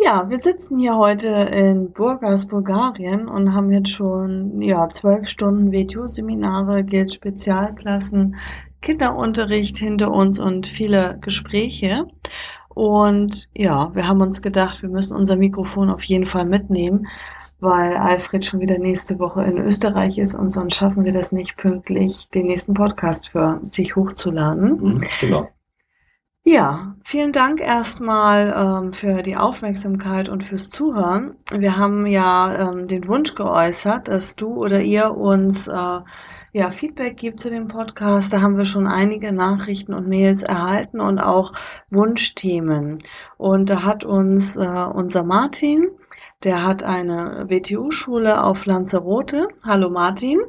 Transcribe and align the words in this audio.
Ja, 0.00 0.30
wir 0.30 0.38
sitzen 0.38 0.78
hier 0.78 0.96
heute 0.96 1.28
in 1.28 1.92
Burgas, 1.92 2.46
Bulgarien 2.46 3.26
und 3.26 3.52
haben 3.52 3.72
jetzt 3.72 3.90
schon 3.90 4.62
ja, 4.62 4.88
zwölf 4.88 5.28
Stunden 5.28 5.72
WTO-Seminare, 5.72 6.84
gilt 6.84 7.12
Spezialklassen, 7.12 8.36
Kinderunterricht 8.80 9.76
hinter 9.76 10.12
uns 10.12 10.38
und 10.38 10.68
viele 10.68 11.18
Gespräche. 11.20 12.06
Und 12.68 13.48
ja, 13.56 13.92
wir 13.92 14.06
haben 14.06 14.20
uns 14.20 14.40
gedacht, 14.40 14.82
wir 14.82 14.88
müssen 14.88 15.16
unser 15.16 15.34
Mikrofon 15.34 15.90
auf 15.90 16.04
jeden 16.04 16.26
Fall 16.26 16.46
mitnehmen, 16.46 17.08
weil 17.58 17.96
Alfred 17.96 18.46
schon 18.46 18.60
wieder 18.60 18.78
nächste 18.78 19.18
Woche 19.18 19.42
in 19.42 19.58
Österreich 19.58 20.16
ist 20.16 20.34
und 20.34 20.50
sonst 20.50 20.76
schaffen 20.76 21.04
wir 21.04 21.12
das 21.12 21.32
nicht 21.32 21.56
pünktlich, 21.56 22.28
den 22.32 22.46
nächsten 22.46 22.74
Podcast 22.74 23.30
für 23.30 23.60
sich 23.72 23.96
hochzuladen. 23.96 24.80
Mhm, 24.80 25.04
genau. 25.18 25.48
Ja, 26.50 26.94
vielen 27.04 27.32
Dank 27.32 27.60
erstmal 27.60 28.54
ähm, 28.56 28.94
für 28.94 29.20
die 29.20 29.36
Aufmerksamkeit 29.36 30.30
und 30.30 30.42
fürs 30.42 30.70
Zuhören. 30.70 31.36
Wir 31.52 31.76
haben 31.76 32.06
ja 32.06 32.70
ähm, 32.70 32.88
den 32.88 33.06
Wunsch 33.06 33.34
geäußert, 33.34 34.08
dass 34.08 34.34
du 34.34 34.54
oder 34.54 34.80
ihr 34.80 35.14
uns 35.14 35.68
äh, 35.68 36.00
ja, 36.52 36.70
Feedback 36.70 37.18
gibt 37.18 37.40
zu 37.40 37.50
dem 37.50 37.68
Podcast. 37.68 38.32
Da 38.32 38.40
haben 38.40 38.56
wir 38.56 38.64
schon 38.64 38.86
einige 38.86 39.30
Nachrichten 39.30 39.92
und 39.92 40.08
Mails 40.08 40.42
erhalten 40.42 41.00
und 41.00 41.18
auch 41.18 41.52
Wunschthemen. 41.90 43.02
Und 43.36 43.68
da 43.68 43.82
hat 43.82 44.04
uns 44.04 44.56
äh, 44.56 44.60
unser 44.60 45.24
Martin, 45.24 45.88
der 46.44 46.64
hat 46.64 46.82
eine 46.82 47.44
WTU-Schule 47.50 48.42
auf 48.42 48.64
Lanzarote. 48.64 49.48
Hallo 49.64 49.90
Martin. 49.90 50.40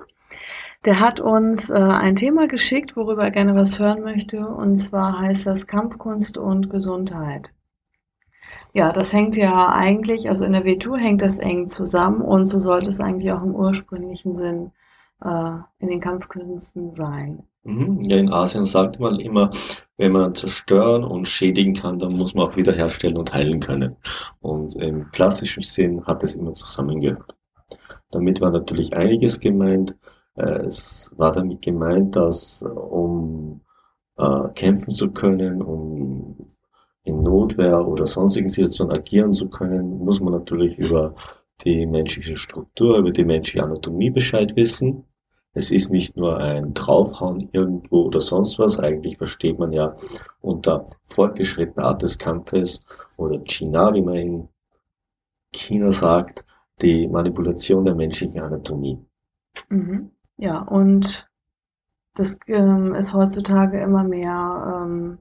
Der 0.89 0.99
hat 0.99 1.19
uns 1.19 1.69
äh, 1.69 1.73
ein 1.73 2.15
Thema 2.15 2.47
geschickt, 2.47 2.97
worüber 2.97 3.25
er 3.25 3.29
gerne 3.29 3.53
was 3.53 3.77
hören 3.77 4.01
möchte, 4.01 4.39
und 4.39 4.75
zwar 4.77 5.19
heißt 5.19 5.45
das 5.45 5.67
Kampfkunst 5.67 6.39
und 6.39 6.71
Gesundheit. 6.71 7.51
Ja, 8.73 8.91
das 8.91 9.13
hängt 9.13 9.35
ja 9.35 9.69
eigentlich, 9.71 10.29
also 10.29 10.45
in 10.45 10.53
der 10.53 10.65
WTU 10.65 10.95
hängt 10.95 11.21
das 11.21 11.37
eng 11.37 11.67
zusammen 11.67 12.21
und 12.21 12.47
so 12.47 12.57
sollte 12.59 12.89
es 12.89 12.99
eigentlich 12.99 13.31
auch 13.31 13.43
im 13.43 13.53
ursprünglichen 13.53 14.35
Sinn 14.35 14.71
äh, 15.23 15.51
in 15.77 15.89
den 15.89 16.01
Kampfkünsten 16.01 16.95
sein. 16.95 17.43
Mhm. 17.65 17.99
Ja, 18.05 18.17
in 18.17 18.33
Asien 18.33 18.65
sagt 18.65 18.99
man 18.99 19.19
immer, 19.19 19.51
wenn 19.97 20.13
man 20.13 20.33
zerstören 20.33 21.03
und 21.03 21.27
schädigen 21.27 21.75
kann, 21.75 21.99
dann 21.99 22.13
muss 22.13 22.33
man 22.33 22.47
auch 22.47 22.55
wiederherstellen 22.55 23.17
und 23.19 23.31
heilen 23.31 23.59
können. 23.59 23.95
Und 24.41 24.73
im 24.73 25.11
klassischen 25.11 25.61
Sinn 25.61 26.03
hat 26.07 26.23
es 26.23 26.33
immer 26.33 26.55
zusammengehört. 26.55 27.35
Damit 28.09 28.41
war 28.41 28.49
natürlich 28.49 28.91
einiges 28.93 29.39
gemeint, 29.39 29.93
es 30.39 31.11
war 31.17 31.31
damit 31.31 31.61
gemeint, 31.61 32.15
dass 32.15 32.61
um 32.61 33.61
äh, 34.17 34.49
kämpfen 34.53 34.93
zu 34.93 35.11
können, 35.11 35.61
um 35.61 36.35
in 37.03 37.23
Notwehr 37.23 37.87
oder 37.87 38.05
sonstigen 38.05 38.49
Situationen 38.49 38.95
agieren 38.95 39.33
zu 39.33 39.49
können, 39.49 39.99
muss 39.99 40.19
man 40.19 40.33
natürlich 40.33 40.77
über 40.77 41.15
die 41.63 41.85
menschliche 41.85 42.37
Struktur, 42.37 42.97
über 42.97 43.11
die 43.11 43.25
menschliche 43.25 43.63
Anatomie 43.63 44.09
Bescheid 44.09 44.55
wissen. 44.55 45.05
Es 45.53 45.71
ist 45.71 45.89
nicht 45.89 46.15
nur 46.15 46.37
ein 46.39 46.73
Draufhauen 46.73 47.49
irgendwo 47.51 48.03
oder 48.03 48.21
sonst 48.21 48.59
was. 48.59 48.77
Eigentlich 48.77 49.17
versteht 49.17 49.57
man 49.57 49.73
ja 49.73 49.93
unter 50.41 50.85
fortgeschrittener 51.07 51.85
Art 51.87 52.01
des 52.01 52.17
Kampfes 52.17 52.81
oder 53.17 53.39
China, 53.45 53.93
wie 53.93 54.01
man 54.01 54.15
in 54.15 54.47
China 55.51 55.91
sagt, 55.91 56.45
die 56.81 57.07
Manipulation 57.07 57.83
der 57.83 57.95
menschlichen 57.95 58.41
Anatomie. 58.41 58.99
Mhm. 59.69 60.11
Ja, 60.41 60.59
und 60.59 61.27
das 62.15 62.39
ähm, 62.47 62.95
ist 62.95 63.13
heutzutage 63.13 63.81
immer 63.81 64.05
mehr 64.05 64.81
ähm, 64.81 65.17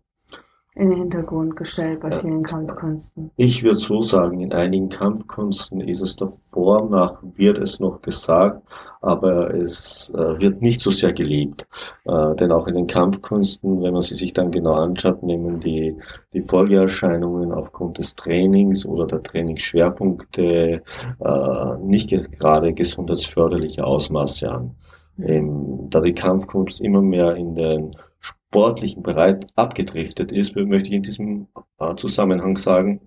in 0.77 0.91
den 0.91 0.99
Hintergrund 1.01 1.56
gestellt 1.56 1.99
bei 2.01 2.21
vielen 2.21 2.43
Kampfkünsten. 2.45 3.33
Ich 3.37 3.65
würde 3.65 3.79
so 3.79 4.01
sagen, 4.01 4.39
in 4.39 4.53
einigen 4.53 4.89
Kampfkünsten 4.89 5.81
ist 5.81 6.01
es 6.01 6.15
der 6.15 6.29
Form 6.29 6.91
nach, 6.91 7.21
wird 7.34 7.59
es 7.59 7.81
noch 7.81 8.01
gesagt, 8.01 8.62
aber 9.01 9.53
es 9.53 10.12
äh, 10.15 10.41
wird 10.41 10.62
nicht 10.62 10.81
so 10.81 10.91
sehr 10.91 11.12
gelebt. 11.12 11.67
Äh, 12.05 12.37
denn 12.37 12.53
auch 12.53 12.69
in 12.69 12.75
den 12.75 12.87
Kampfkünsten, 12.87 13.83
wenn 13.83 13.93
man 13.93 14.03
sie 14.03 14.15
sich 14.15 14.33
dann 14.35 14.53
genau 14.53 14.75
anschaut, 14.75 15.25
nehmen 15.25 15.59
die, 15.59 15.97
die 16.33 16.43
Folgeerscheinungen 16.43 17.50
aufgrund 17.50 17.99
des 17.99 18.15
Trainings 18.15 18.87
oder 18.87 19.05
der 19.09 19.23
Trainingsschwerpunkte 19.25 20.81
äh, 21.19 21.77
nicht 21.83 22.11
gerade 22.39 22.73
gesundheitsförderliche 22.73 23.85
Ausmaße 23.85 24.49
an. 24.49 24.77
Ähm, 25.19 25.89
da 25.91 26.01
die 26.01 26.15
Kampfkunst 26.15 26.81
immer 26.81 27.03
mehr 27.03 27.34
in 27.37 27.55
den 27.55 27.97
sportlichen 28.21 29.03
Bereich 29.03 29.37
abgedriftet 29.56 30.33
ist, 30.33 30.55
möchte 30.56 30.91
ich 30.91 30.97
in 30.97 31.03
diesem 31.03 31.49
äh, 31.79 31.95
Zusammenhang 31.97 32.56
sagen, 32.56 33.01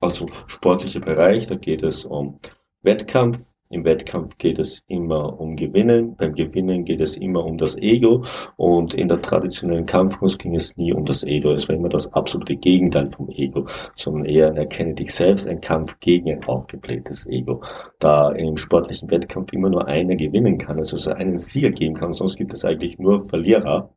also 0.00 0.26
sportlicher 0.46 1.00
Bereich, 1.00 1.46
da 1.46 1.54
geht 1.54 1.82
es 1.82 2.04
um 2.04 2.40
Wettkampf, 2.82 3.51
im 3.72 3.84
Wettkampf 3.84 4.36
geht 4.38 4.58
es 4.58 4.82
immer 4.86 5.40
um 5.40 5.56
Gewinnen, 5.56 6.14
beim 6.16 6.34
Gewinnen 6.34 6.84
geht 6.84 7.00
es 7.00 7.16
immer 7.16 7.44
um 7.44 7.56
das 7.56 7.76
Ego 7.76 8.22
und 8.56 8.94
in 8.94 9.08
der 9.08 9.20
traditionellen 9.20 9.86
Kampfkunst 9.86 10.38
ging 10.38 10.54
es 10.54 10.76
nie 10.76 10.92
um 10.92 11.04
das 11.04 11.24
Ego. 11.24 11.52
Es 11.52 11.68
war 11.68 11.76
immer 11.76 11.88
das 11.88 12.12
absolute 12.12 12.54
Gegenteil 12.56 13.10
vom 13.10 13.28
Ego, 13.30 13.64
sondern 13.96 14.26
eher 14.26 14.48
ein 14.48 14.56
Erkenne 14.56 14.94
dich 14.94 15.12
selbst, 15.14 15.48
ein 15.48 15.60
Kampf 15.60 15.98
gegen 16.00 16.30
ein 16.30 16.44
aufgeblähtes 16.44 17.26
Ego. 17.26 17.62
Da 17.98 18.30
im 18.32 18.56
sportlichen 18.56 19.10
Wettkampf 19.10 19.52
immer 19.52 19.70
nur 19.70 19.86
einer 19.88 20.16
gewinnen 20.16 20.58
kann, 20.58 20.78
also 20.78 21.10
einen 21.10 21.38
Sieger 21.38 21.70
geben 21.70 21.94
kann, 21.94 22.12
sonst 22.12 22.36
gibt 22.36 22.52
es 22.52 22.64
eigentlich 22.64 22.98
nur 22.98 23.22
Verlierer, 23.22 23.90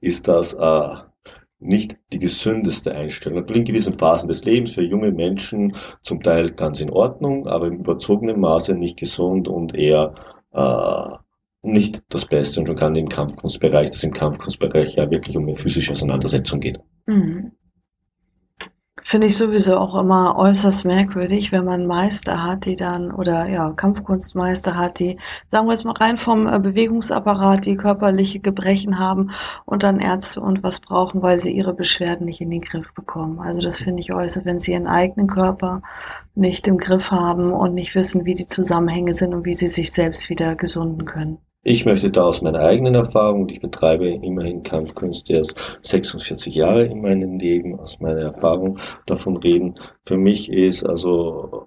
ist 0.00 0.26
das 0.26 0.54
äh, 0.54 1.11
nicht 1.62 1.96
die 2.12 2.18
gesündeste 2.18 2.94
Einstellung. 2.94 3.40
Natürlich 3.40 3.60
in 3.60 3.66
gewissen 3.66 3.92
Phasen 3.94 4.28
des 4.28 4.44
Lebens 4.44 4.72
für 4.72 4.82
junge 4.82 5.12
Menschen 5.12 5.74
zum 6.02 6.22
Teil 6.22 6.50
ganz 6.52 6.80
in 6.80 6.90
Ordnung, 6.90 7.46
aber 7.46 7.66
im 7.68 7.78
überzogenen 7.78 8.40
Maße 8.40 8.74
nicht 8.74 8.98
gesund 8.98 9.48
und 9.48 9.74
eher 9.74 10.14
äh, 10.52 11.16
nicht 11.62 12.02
das 12.08 12.26
Beste 12.26 12.60
und 12.60 12.66
schon 12.66 12.76
gar 12.76 12.90
nicht 12.90 13.02
im 13.02 13.08
Kampfkunstbereich, 13.08 13.90
dass 13.90 14.02
im 14.02 14.12
Kampfkunstbereich 14.12 14.96
ja 14.96 15.10
wirklich 15.10 15.36
um 15.36 15.44
eine 15.44 15.54
physische 15.54 15.92
Auseinandersetzung 15.92 16.60
geht. 16.60 16.80
Mhm. 17.06 17.52
Finde 19.04 19.26
ich 19.26 19.36
sowieso 19.36 19.76
auch 19.78 19.94
immer 19.96 20.36
äußerst 20.36 20.84
merkwürdig, 20.84 21.50
wenn 21.50 21.64
man 21.64 21.86
Meister 21.86 22.42
hat, 22.42 22.66
die 22.66 22.76
dann, 22.76 23.10
oder 23.10 23.48
ja, 23.48 23.70
Kampfkunstmeister 23.70 24.76
hat, 24.76 25.00
die, 25.00 25.18
sagen 25.50 25.66
wir 25.66 25.74
es 25.74 25.84
mal 25.84 25.92
rein 25.92 26.18
vom 26.18 26.46
äh, 26.46 26.58
Bewegungsapparat, 26.58 27.66
die 27.66 27.76
körperliche 27.76 28.38
Gebrechen 28.38 28.98
haben 28.98 29.32
und 29.64 29.82
dann 29.82 29.98
Ärzte 29.98 30.40
und 30.40 30.62
was 30.62 30.80
brauchen, 30.80 31.20
weil 31.20 31.40
sie 31.40 31.50
ihre 31.50 31.74
Beschwerden 31.74 32.26
nicht 32.26 32.40
in 32.40 32.50
den 32.50 32.60
Griff 32.60 32.94
bekommen. 32.94 33.40
Also 33.40 33.60
das 33.60 33.78
finde 33.78 34.00
ich 34.00 34.12
äußerst, 34.12 34.46
wenn 34.46 34.60
sie 34.60 34.72
ihren 34.72 34.86
eigenen 34.86 35.28
Körper 35.28 35.82
nicht 36.34 36.68
im 36.68 36.78
Griff 36.78 37.10
haben 37.10 37.52
und 37.52 37.74
nicht 37.74 37.94
wissen, 37.94 38.24
wie 38.24 38.34
die 38.34 38.46
Zusammenhänge 38.46 39.14
sind 39.14 39.34
und 39.34 39.44
wie 39.44 39.54
sie 39.54 39.68
sich 39.68 39.92
selbst 39.92 40.30
wieder 40.30 40.54
gesunden 40.54 41.04
können. 41.06 41.38
Ich 41.64 41.84
möchte 41.84 42.10
da 42.10 42.24
aus 42.24 42.42
meiner 42.42 42.58
eigenen 42.58 42.96
Erfahrung, 42.96 43.48
ich 43.48 43.60
betreibe 43.60 44.08
immerhin 44.08 44.64
Kampfkünste 44.64 45.34
erst 45.34 45.78
46 45.82 46.56
Jahre 46.56 46.86
in 46.86 47.00
meinem 47.00 47.38
Leben, 47.38 47.78
aus 47.78 48.00
meiner 48.00 48.22
Erfahrung 48.22 48.78
davon 49.06 49.36
reden. 49.36 49.74
Für 50.04 50.18
mich 50.18 50.50
ist 50.50 50.84
also 50.84 51.66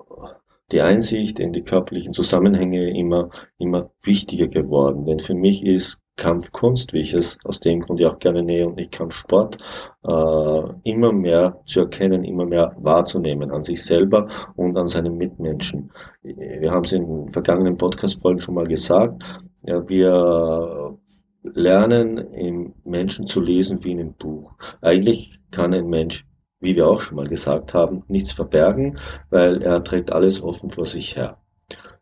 die 0.73 0.81
Einsicht 0.81 1.39
in 1.39 1.53
die 1.53 1.63
körperlichen 1.63 2.11
Zusammenhänge 2.11 2.89
immer, 2.89 3.29
immer 3.57 3.89
wichtiger 4.03 4.49
geworden. 4.49 5.05
Denn 5.05 5.19
für 5.19 5.33
mich 5.33 5.63
ist 5.63 5.97
Kampfkunst, 6.17 6.91
wie 6.91 7.01
ich 7.01 7.13
es 7.13 7.37
aus 7.45 7.61
dem 7.61 7.79
Grund 7.79 8.01
ja 8.01 8.09
auch 8.09 8.19
gerne 8.19 8.43
nähe 8.43 8.67
und 8.67 8.75
nicht 8.75 8.91
Kampfsport, 8.91 9.57
äh, 10.03 10.61
immer 10.83 11.13
mehr 11.13 11.61
zu 11.65 11.81
erkennen, 11.81 12.25
immer 12.25 12.45
mehr 12.45 12.75
wahrzunehmen 12.79 13.51
an 13.51 13.63
sich 13.63 13.83
selber 13.83 14.27
und 14.55 14.77
an 14.77 14.87
seinen 14.87 15.17
Mitmenschen. 15.17 15.91
Wir 16.21 16.71
haben 16.71 16.83
es 16.83 16.91
in 16.91 17.31
vergangenen 17.31 17.77
Podcast-Folgen 17.77 18.39
schon 18.39 18.55
mal 18.55 18.67
gesagt, 18.67 19.23
ja, 19.65 19.87
wir 19.87 20.97
lernen 21.43 22.17
im 22.33 22.73
Menschen 22.83 23.27
zu 23.27 23.39
lesen 23.39 23.83
wie 23.83 23.91
in 23.91 23.99
einem 23.99 24.13
Buch. 24.13 24.53
Eigentlich 24.81 25.39
kann 25.51 25.73
ein 25.73 25.87
Mensch, 25.87 26.25
wie 26.59 26.75
wir 26.75 26.87
auch 26.87 27.01
schon 27.01 27.17
mal 27.17 27.27
gesagt 27.27 27.73
haben, 27.73 28.03
nichts 28.07 28.31
verbergen, 28.31 28.97
weil 29.29 29.61
er 29.61 29.83
trägt 29.83 30.11
alles 30.11 30.41
offen 30.41 30.69
vor 30.69 30.85
sich 30.85 31.15
her. 31.15 31.37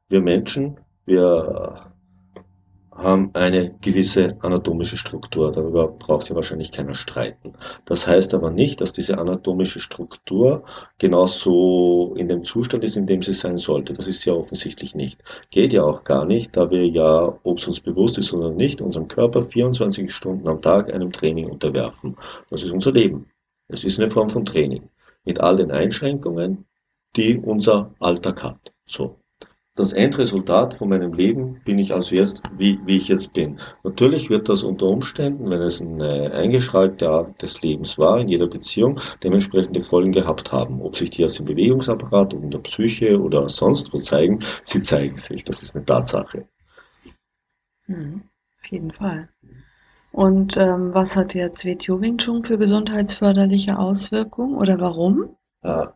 Wir 0.07 0.21
Menschen, 0.21 0.79
wir 1.05 1.92
haben 2.95 3.31
eine 3.33 3.73
gewisse 3.81 4.37
anatomische 4.41 4.97
Struktur. 4.97 5.51
Darüber 5.51 5.87
braucht 5.87 6.29
ja 6.29 6.35
wahrscheinlich 6.35 6.71
keiner 6.71 6.93
streiten. 6.93 7.53
Das 7.85 8.07
heißt 8.07 8.33
aber 8.33 8.51
nicht, 8.51 8.81
dass 8.81 8.93
diese 8.93 9.17
anatomische 9.17 9.79
Struktur 9.79 10.63
genauso 10.99 12.13
in 12.15 12.27
dem 12.27 12.43
Zustand 12.43 12.83
ist, 12.83 12.95
in 12.95 13.07
dem 13.07 13.21
sie 13.21 13.33
sein 13.33 13.57
sollte. 13.57 13.93
Das 13.93 14.07
ist 14.07 14.25
ja 14.25 14.33
offensichtlich 14.33 14.95
nicht. 14.95 15.19
Geht 15.49 15.73
ja 15.73 15.83
auch 15.83 16.03
gar 16.03 16.25
nicht, 16.25 16.55
da 16.55 16.69
wir 16.69 16.87
ja, 16.87 17.37
ob 17.43 17.57
es 17.57 17.67
uns 17.67 17.79
bewusst 17.79 18.17
ist 18.17 18.33
oder 18.33 18.51
nicht, 18.51 18.81
unseren 18.81 19.07
Körper 19.07 19.41
24 19.41 20.13
Stunden 20.13 20.47
am 20.47 20.61
Tag 20.61 20.93
einem 20.93 21.11
Training 21.11 21.49
unterwerfen. 21.49 22.15
Das 22.49 22.63
ist 22.63 22.71
unser 22.71 22.91
Leben. 22.91 23.27
Es 23.67 23.83
ist 23.83 23.99
eine 23.99 24.09
Form 24.09 24.29
von 24.29 24.45
Training. 24.45 24.89
Mit 25.25 25.39
all 25.39 25.55
den 25.55 25.71
Einschränkungen, 25.71 26.65
die 27.15 27.37
unser 27.37 27.93
Alltag 27.99 28.43
hat. 28.43 28.73
So 28.85 29.17
das 29.75 29.91
Endresultat 29.91 30.75
von 30.75 30.89
meinem 30.89 31.13
Leben 31.13 31.59
bin 31.65 31.79
ich 31.79 31.93
also 31.93 32.13
jetzt, 32.15 32.43
wie, 32.55 32.79
wie 32.85 32.97
ich 32.97 33.07
jetzt 33.07 33.33
bin. 33.33 33.57
Natürlich 33.83 34.29
wird 34.29 34.47
das 34.47 34.61
unter 34.61 34.85
Umständen, 34.85 35.49
wenn 35.49 35.61
es 35.61 35.81
eine 35.81 36.31
eingeschränkte 36.31 37.09
Art 37.09 37.41
des 37.41 37.61
Lebens 37.63 37.97
war, 37.97 38.19
in 38.19 38.27
jeder 38.27 38.45
Beziehung, 38.45 38.99
dementsprechende 39.23 39.81
Folgen 39.81 40.11
gehabt 40.11 40.51
haben. 40.51 40.79
Ob 40.81 40.95
sich 40.95 41.09
die 41.09 41.25
aus 41.25 41.33
dem 41.35 41.45
Bewegungsapparat 41.45 42.35
oder 42.35 42.43
in 42.43 42.51
der 42.51 42.59
Psyche 42.59 43.19
oder 43.19 43.49
sonst 43.49 43.91
wo 43.93 43.97
zeigen, 43.97 44.39
sie 44.61 44.81
zeigen 44.81 45.17
sich. 45.17 45.43
Das 45.43 45.63
ist 45.63 45.75
eine 45.75 45.85
Tatsache. 45.85 46.47
Mhm, 47.87 48.21
auf 48.59 48.67
jeden 48.67 48.91
Fall. 48.91 49.29
Und 50.11 50.55
ähm, 50.57 50.93
was 50.93 51.15
hat 51.15 51.33
jetzt 51.33 51.65
WTO 51.65 51.99
Wing 51.99 52.19
Chun 52.19 52.43
für 52.43 52.59
gesundheitsförderliche 52.59 53.79
Auswirkungen 53.79 54.55
oder 54.55 54.79
warum? 54.79 55.35
Äh, 55.63 55.87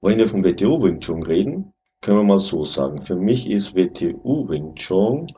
wollen 0.00 0.18
wir 0.18 0.26
vom 0.26 0.42
WTO 0.42 0.82
Wing 0.82 0.98
Chun 0.98 1.22
reden? 1.22 1.72
Können 2.02 2.18
wir 2.18 2.24
mal 2.24 2.38
so 2.40 2.64
sagen, 2.64 3.00
für 3.00 3.14
mich 3.16 3.48
ist 3.48 3.74
WTU 3.76 4.48
Wing 4.48 4.74
Chun 4.74 5.32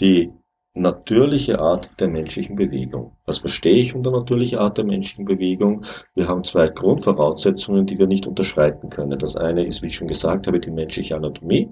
die 0.00 0.32
natürliche 0.74 1.58
Art 1.60 1.88
der 2.00 2.08
menschlichen 2.08 2.56
Bewegung. 2.56 3.16
Was 3.26 3.38
verstehe 3.38 3.76
ich 3.76 3.94
unter 3.94 4.10
natürliche 4.10 4.60
Art 4.60 4.76
der 4.76 4.84
menschlichen 4.84 5.24
Bewegung? 5.24 5.84
Wir 6.14 6.26
haben 6.26 6.44
zwei 6.44 6.68
Grundvoraussetzungen, 6.68 7.86
die 7.86 7.98
wir 7.98 8.06
nicht 8.06 8.26
unterschreiten 8.26 8.90
können. 8.90 9.18
Das 9.18 9.36
eine 9.36 9.64
ist, 9.64 9.82
wie 9.82 9.86
ich 9.86 9.96
schon 9.96 10.08
gesagt 10.08 10.46
habe, 10.46 10.58
die 10.60 10.70
menschliche 10.70 11.16
Anatomie. 11.16 11.68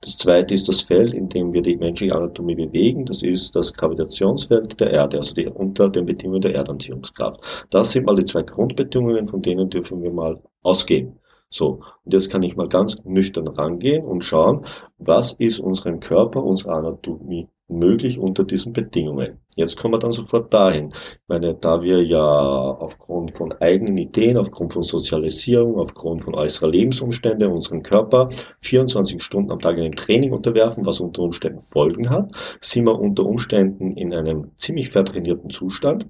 Das 0.00 0.16
zweite 0.16 0.54
ist 0.54 0.68
das 0.68 0.82
Feld, 0.82 1.12
in 1.14 1.28
dem 1.28 1.52
wir 1.52 1.62
die 1.62 1.76
menschliche 1.76 2.14
Anatomie 2.14 2.54
bewegen. 2.54 3.04
Das 3.06 3.22
ist 3.22 3.54
das 3.56 3.72
Gravitationsfeld 3.72 4.78
der 4.80 4.90
Erde, 4.90 5.18
also 5.18 5.34
die, 5.34 5.46
unter 5.48 5.88
den 5.88 6.06
Bedingungen 6.06 6.42
der 6.42 6.54
Erdanziehungskraft. 6.54 7.66
Das 7.70 7.92
sind 7.92 8.06
mal 8.06 8.16
die 8.16 8.24
zwei 8.24 8.42
Grundbedingungen, 8.42 9.26
von 9.26 9.42
denen 9.42 9.68
dürfen 9.68 10.02
wir 10.02 10.12
mal 10.12 10.40
ausgehen. 10.62 11.18
So, 11.50 11.80
und 12.04 12.12
jetzt 12.12 12.30
kann 12.30 12.42
ich 12.42 12.56
mal 12.56 12.68
ganz 12.68 12.96
nüchtern 13.04 13.48
rangehen 13.48 14.04
und 14.04 14.24
schauen, 14.24 14.64
was 14.98 15.32
ist 15.32 15.60
unserem 15.60 16.00
Körper, 16.00 16.42
unserer 16.42 16.74
Anatomie 16.76 17.48
möglich 17.68 18.18
unter 18.18 18.44
diesen 18.44 18.72
Bedingungen. 18.72 19.40
Jetzt 19.56 19.76
kommen 19.76 19.94
wir 19.94 19.98
dann 19.98 20.12
sofort 20.12 20.52
dahin. 20.52 20.92
Ich 20.92 21.18
meine, 21.26 21.54
da 21.54 21.82
wir 21.82 22.04
ja 22.04 22.20
aufgrund 22.20 23.36
von 23.36 23.52
eigenen 23.54 23.96
Ideen, 23.96 24.36
aufgrund 24.36 24.72
von 24.72 24.82
Sozialisierung, 24.82 25.78
aufgrund 25.78 26.24
von 26.24 26.34
äußerer 26.34 26.68
Lebensumstände 26.68 27.48
unseren 27.48 27.82
Körper 27.82 28.28
24 28.60 29.22
Stunden 29.22 29.50
am 29.50 29.58
Tag 29.58 29.78
in 29.78 29.84
einem 29.84 29.96
Training 29.96 30.32
unterwerfen, 30.32 30.86
was 30.86 31.00
unter 31.00 31.22
Umständen 31.22 31.60
Folgen 31.60 32.10
hat, 32.10 32.30
sind 32.60 32.84
wir 32.84 32.98
unter 32.98 33.24
Umständen 33.24 33.92
in 33.92 34.14
einem 34.14 34.52
ziemlich 34.58 34.90
vertrainierten 34.90 35.50
Zustand, 35.50 36.06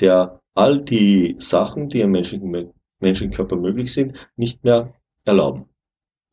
der 0.00 0.40
all 0.54 0.82
die 0.82 1.36
Sachen, 1.38 1.88
die 1.88 2.00
im 2.00 2.10
menschlichen 2.10 2.50
menschlichen 3.00 3.34
Körper 3.34 3.56
möglich 3.56 3.92
sind, 3.92 4.28
nicht 4.36 4.64
mehr 4.64 4.94
erlauben. 5.24 5.66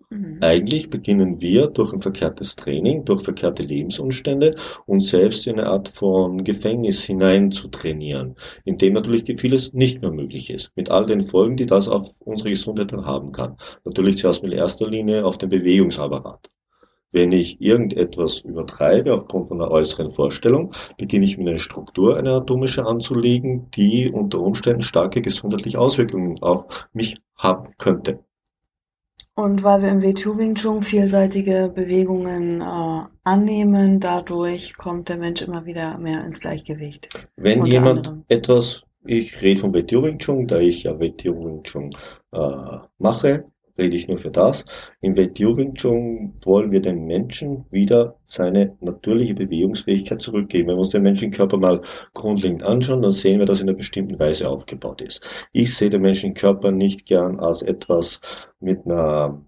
Mhm. 0.10 0.38
Eigentlich 0.42 0.90
beginnen 0.90 1.42
wir 1.42 1.68
durch 1.68 1.94
ein 1.94 2.00
verkehrtes 2.00 2.56
Training, 2.56 3.06
durch 3.06 3.24
verkehrte 3.24 3.64
Lebensumstände 3.64 4.56
uns 4.86 5.10
selbst 5.10 5.48
in 5.48 5.60
eine 5.60 5.68
Art 5.70 5.90
von 5.90 6.44
Gefängnis 6.44 7.04
hinein 7.04 7.52
zu 7.52 7.68
trainieren, 7.68 8.36
in 8.64 8.78
dem 8.78 8.94
natürlich 8.94 9.24
vieles 9.40 9.74
nicht 9.74 10.02
mehr 10.02 10.12
möglich 10.12 10.50
ist, 10.50 10.72
mit 10.76 10.90
all 10.90 11.06
den 11.06 11.22
Folgen, 11.22 11.58
die 11.58 11.66
das 11.66 11.88
auf 11.88 12.12
unsere 12.22 12.50
Gesundheit 12.52 12.92
dann 12.92 13.06
haben 13.06 13.32
kann. 13.32 13.58
Natürlich 13.84 14.18
zuerst 14.18 14.44
in 14.44 14.52
erster 14.52 14.90
Linie 14.90 15.26
auf 15.26 15.38
den 15.38 15.50
Bewegungsapparat. 15.50 16.50
Wenn 17.16 17.32
ich 17.32 17.62
irgendetwas 17.62 18.40
übertreibe 18.40 19.14
aufgrund 19.14 19.48
von 19.48 19.62
einer 19.62 19.72
äußeren 19.72 20.10
Vorstellung, 20.10 20.74
beginne 20.98 21.24
ich 21.24 21.38
mir 21.38 21.50
eine 21.50 21.60
Struktur, 21.60 22.18
eine 22.18 22.32
anatomische 22.32 22.86
anzulegen, 22.86 23.72
die 23.72 24.12
unter 24.12 24.42
Umständen 24.42 24.82
starke 24.82 25.22
gesundheitliche 25.22 25.80
Auswirkungen 25.80 26.38
auf 26.44 26.66
mich 26.92 27.16
haben 27.38 27.74
könnte. 27.78 28.20
Und 29.34 29.64
weil 29.64 29.82
wir 29.82 29.90
im 29.92 30.02
WTU 30.02 30.38
Wing 30.38 30.56
Chun 30.56 30.84
vielseitige 30.84 31.72
Bewegungen 31.74 32.60
äh, 32.60 33.04
annehmen, 33.24 34.02
dadurch 34.02 34.76
kommt 34.76 35.08
der 35.08 35.16
Mensch 35.16 35.42
immer 35.42 35.66
wieder 35.66 35.98
mehr 35.98 36.26
ins 36.26 36.42
Gleichgewicht. 36.42 37.08
Wenn 37.38 37.66
jemand 37.66 38.08
anderem. 38.10 38.26
etwas, 38.28 38.84
ich 39.06 39.42
rede 39.42 39.62
vom 39.62 39.74
WTU 39.74 40.04
Wing 40.04 40.18
Chun, 40.18 40.48
da 40.48 40.60
ich 40.60 40.84
ja 40.84 41.00
WTU 41.00 41.46
Wing 41.46 41.64
Chun 41.64 41.92
äh, 42.34 42.78
mache, 42.98 43.46
rede 43.78 43.96
ich 43.96 44.08
nur 44.08 44.18
für 44.18 44.32
das. 44.32 44.66
In 45.02 45.16
Wing 45.16 46.34
wollen 46.44 46.72
wir 46.72 46.82
dem 46.82 47.06
Menschen 47.06 47.66
wieder 47.72 48.16
seine 48.26 48.76
natürliche 48.82 49.36
Bewegungsfähigkeit 49.36 50.22
zurückgeben. 50.22 50.68
Wenn 50.68 50.76
wir 50.76 50.80
uns 50.80 50.90
den 50.90 51.04
menschlichen 51.04 51.36
Körper 51.36 51.58
mal 51.58 51.82
grundlegend 52.14 52.64
anschauen, 52.64 53.02
dann 53.02 53.12
sehen 53.12 53.40
wir, 53.40 53.46
dass 53.46 53.60
er 53.60 53.64
in 53.64 53.70
einer 53.70 53.78
bestimmten 53.78 54.20
Weise 54.20 54.50
aufgebaut 54.50 55.02
ist. 55.02 55.22
Ich 55.52 55.76
sehe 55.76 55.90
den 55.90 56.02
menschlichen 56.02 56.36
Körper 56.36 56.72
nicht 56.72 57.06
gern 57.06 57.40
als 57.40 57.62
etwas 57.62 58.20
mit 58.60 58.86
einer 58.86 59.42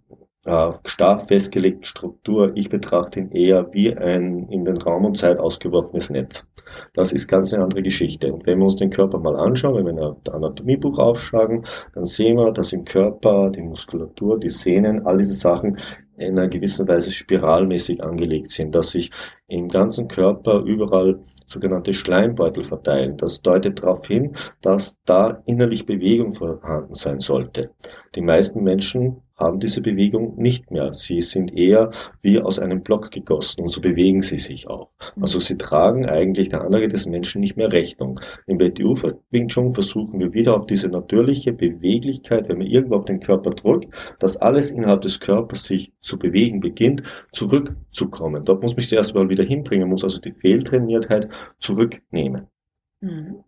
starr 0.85 1.19
festgelegten 1.19 1.83
Struktur. 1.83 2.51
Ich 2.55 2.69
betrachte 2.69 3.19
ihn 3.19 3.31
eher 3.31 3.67
wie 3.73 3.95
ein 3.95 4.47
in 4.49 4.65
den 4.65 4.77
Raum 4.77 5.05
und 5.05 5.17
Zeit 5.17 5.39
ausgeworfenes 5.39 6.09
Netz. 6.09 6.45
Das 6.93 7.11
ist 7.11 7.27
ganz 7.27 7.53
eine 7.53 7.63
andere 7.63 7.81
Geschichte. 7.81 8.31
Und 8.31 8.45
wenn 8.45 8.59
wir 8.59 8.65
uns 8.65 8.75
den 8.75 8.89
Körper 8.89 9.19
mal 9.19 9.35
anschauen, 9.35 9.85
wenn 9.85 9.95
wir 9.97 10.15
ein 10.25 10.33
Anatomiebuch 10.33 10.97
aufschlagen, 10.97 11.65
dann 11.93 12.05
sehen 12.05 12.37
wir, 12.37 12.51
dass 12.51 12.73
im 12.73 12.85
Körper 12.85 13.49
die 13.49 13.61
Muskulatur, 13.61 14.39
die 14.39 14.49
Sehnen, 14.49 15.05
all 15.05 15.17
diese 15.17 15.33
Sachen 15.33 15.77
in 16.17 16.37
einer 16.37 16.47
gewissen 16.47 16.87
Weise 16.87 17.11
spiralmäßig 17.11 18.03
angelegt 18.03 18.49
sind, 18.49 18.73
dass 18.73 18.91
sich 18.91 19.11
im 19.47 19.67
ganzen 19.67 20.07
Körper 20.07 20.61
überall 20.61 21.19
sogenannte 21.45 21.93
Schleimbeutel 21.93 22.63
verteilen. 22.63 23.17
Das 23.17 23.41
deutet 23.41 23.79
darauf 23.79 24.07
hin, 24.07 24.35
dass 24.61 24.95
da 25.05 25.41
innerlich 25.45 25.85
Bewegung 25.85 26.31
vorhanden 26.31 26.95
sein 26.95 27.19
sollte. 27.19 27.71
Die 28.15 28.21
meisten 28.21 28.63
Menschen 28.63 29.21
haben 29.37 29.59
diese 29.59 29.81
Bewegung 29.81 30.35
nicht 30.37 30.71
mehr. 30.71 30.93
Sie 30.93 31.19
sind 31.19 31.55
eher 31.55 31.91
wie 32.21 32.39
aus 32.39 32.59
einem 32.59 32.81
Block 32.81 33.11
gegossen 33.11 33.61
und 33.61 33.69
so 33.69 33.81
bewegen 33.81 34.21
sie 34.21 34.37
sich 34.37 34.67
auch. 34.67 34.89
Also 35.19 35.39
sie 35.39 35.57
tragen 35.57 36.07
eigentlich 36.07 36.49
der 36.49 36.61
Anlage 36.61 36.87
des 36.87 37.05
Menschen 37.05 37.41
nicht 37.41 37.55
mehr 37.55 37.71
Rechnung. 37.71 38.19
Im 38.47 38.59
WTU 38.59 38.95
Wing 39.31 39.47
Chun 39.47 39.73
versuchen 39.73 40.19
wir 40.19 40.33
wieder 40.33 40.55
auf 40.55 40.65
diese 40.65 40.87
natürliche 40.89 41.53
Beweglichkeit, 41.53 42.49
wenn 42.49 42.57
man 42.57 42.67
irgendwo 42.67 42.95
auf 42.95 43.05
den 43.05 43.19
Körper 43.19 43.51
drückt, 43.51 43.93
dass 44.19 44.37
alles 44.37 44.71
innerhalb 44.71 45.01
des 45.01 45.19
Körpers 45.19 45.65
sich 45.65 45.91
zu 46.01 46.17
bewegen 46.17 46.59
beginnt, 46.59 47.03
zurückzukommen. 47.31 48.43
Dort 48.45 48.61
muss 48.61 48.73
man 48.73 48.81
sich 48.81 48.89
zuerst 48.89 49.13
mal 49.13 49.29
wieder 49.29 49.43
hinbringen, 49.43 49.89
muss 49.89 50.03
also 50.03 50.19
die 50.19 50.33
Fehltrainiertheit 50.33 51.27
zurücknehmen. 51.59 52.47
Mhm. 53.01 53.43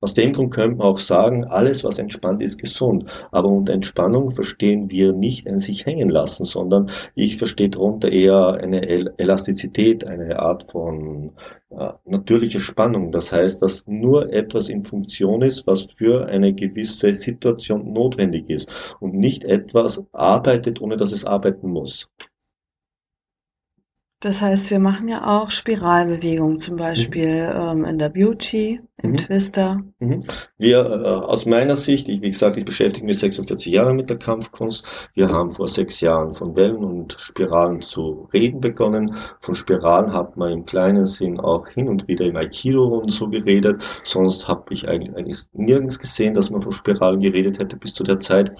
Aus 0.00 0.14
dem 0.14 0.32
Grund 0.32 0.54
könnte 0.54 0.76
man 0.76 0.86
auch 0.86 0.98
sagen, 0.98 1.44
alles, 1.44 1.82
was 1.82 1.98
entspannt, 1.98 2.40
ist 2.40 2.58
gesund. 2.58 3.04
Aber 3.32 3.48
unter 3.48 3.72
Entspannung 3.72 4.30
verstehen 4.30 4.90
wir 4.90 5.12
nicht 5.12 5.48
ein 5.48 5.58
sich 5.58 5.86
hängen 5.86 6.08
lassen, 6.08 6.44
sondern 6.44 6.88
ich 7.16 7.36
verstehe 7.36 7.68
darunter 7.68 8.12
eher 8.12 8.54
eine 8.62 8.86
Elastizität, 9.18 10.06
eine 10.06 10.38
Art 10.38 10.70
von 10.70 11.32
äh, 11.70 11.90
natürlicher 12.04 12.60
Spannung. 12.60 13.10
Das 13.10 13.32
heißt, 13.32 13.60
dass 13.60 13.84
nur 13.88 14.32
etwas 14.32 14.68
in 14.68 14.84
Funktion 14.84 15.42
ist, 15.42 15.66
was 15.66 15.82
für 15.82 16.26
eine 16.26 16.52
gewisse 16.52 17.12
Situation 17.12 17.92
notwendig 17.92 18.48
ist 18.50 18.94
und 19.00 19.14
nicht 19.14 19.42
etwas 19.42 20.00
arbeitet, 20.12 20.80
ohne 20.80 20.96
dass 20.96 21.10
es 21.10 21.24
arbeiten 21.24 21.70
muss. 21.70 22.08
Das 24.20 24.42
heißt, 24.42 24.72
wir 24.72 24.80
machen 24.80 25.06
ja 25.06 25.24
auch 25.24 25.48
Spiralbewegungen, 25.52 26.58
zum 26.58 26.74
Beispiel 26.74 27.54
ähm, 27.54 27.84
in 27.84 27.98
der 27.98 28.08
Beauty, 28.08 28.80
im 29.00 29.12
mhm. 29.12 29.16
Twister. 29.16 29.80
Mhm. 30.00 30.18
Wir, 30.56 30.78
äh, 30.78 31.24
aus 31.24 31.46
meiner 31.46 31.76
Sicht, 31.76 32.08
ich, 32.08 32.20
wie 32.20 32.30
gesagt, 32.32 32.56
ich 32.56 32.64
beschäftige 32.64 33.06
mich 33.06 33.18
46 33.18 33.72
Jahre 33.72 33.94
mit 33.94 34.10
der 34.10 34.18
Kampfkunst. 34.18 34.84
Wir 35.14 35.28
haben 35.28 35.52
vor 35.52 35.68
sechs 35.68 36.00
Jahren 36.00 36.32
von 36.32 36.56
Wellen 36.56 36.82
und 36.82 37.14
Spiralen 37.20 37.80
zu 37.80 38.28
reden 38.32 38.60
begonnen. 38.60 39.14
Von 39.38 39.54
Spiralen 39.54 40.12
hat 40.12 40.36
man 40.36 40.50
im 40.50 40.64
kleinen 40.64 41.06
Sinn 41.06 41.38
auch 41.38 41.68
hin 41.68 41.88
und 41.88 42.08
wieder 42.08 42.24
im 42.24 42.34
Aikido 42.34 42.98
und 42.98 43.10
so 43.10 43.28
geredet. 43.28 43.84
Sonst 44.02 44.48
habe 44.48 44.74
ich 44.74 44.88
eigentlich, 44.88 45.14
eigentlich 45.14 45.42
nirgends 45.52 45.96
gesehen, 45.96 46.34
dass 46.34 46.50
man 46.50 46.60
von 46.60 46.72
Spiralen 46.72 47.20
geredet 47.20 47.60
hätte 47.60 47.76
bis 47.76 47.94
zu 47.94 48.02
der 48.02 48.18
Zeit. 48.18 48.50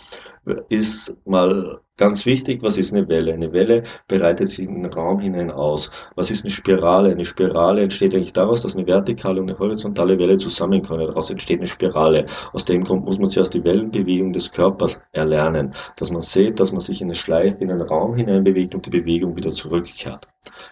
Ist 0.68 1.12
mal 1.24 1.80
Ganz 1.98 2.24
wichtig, 2.26 2.62
was 2.62 2.78
ist 2.78 2.94
eine 2.94 3.08
Welle? 3.08 3.32
Eine 3.34 3.52
Welle 3.52 3.82
bereitet 4.06 4.48
sich 4.48 4.66
in 4.66 4.82
den 4.82 4.92
Raum 4.92 5.18
hinein 5.18 5.50
aus. 5.50 5.90
Was 6.14 6.30
ist 6.30 6.44
eine 6.44 6.50
Spirale? 6.50 7.10
Eine 7.10 7.24
Spirale 7.24 7.82
entsteht 7.82 8.14
eigentlich 8.14 8.32
daraus, 8.32 8.62
dass 8.62 8.76
eine 8.76 8.86
vertikale 8.86 9.40
und 9.40 9.50
eine 9.50 9.58
horizontale 9.58 10.16
Welle 10.16 10.38
zusammenkommen. 10.38 11.08
Daraus 11.08 11.28
entsteht 11.28 11.58
eine 11.58 11.66
Spirale. 11.66 12.24
Aus 12.52 12.64
dem 12.64 12.84
Grund 12.84 13.04
muss 13.04 13.18
man 13.18 13.30
zuerst 13.30 13.52
die 13.52 13.64
Wellenbewegung 13.64 14.32
des 14.32 14.52
Körpers 14.52 15.00
erlernen. 15.10 15.74
Dass 15.96 16.12
man 16.12 16.22
sieht, 16.22 16.60
dass 16.60 16.70
man 16.70 16.80
sich 16.80 17.00
in 17.00 17.08
eine 17.08 17.16
Schleife, 17.16 17.56
in 17.58 17.72
einen 17.72 17.82
Raum 17.82 18.14
hinein 18.14 18.44
bewegt 18.44 18.76
und 18.76 18.86
die 18.86 18.90
Bewegung 18.90 19.34
wieder 19.36 19.52
zurückkehrt. 19.52 20.24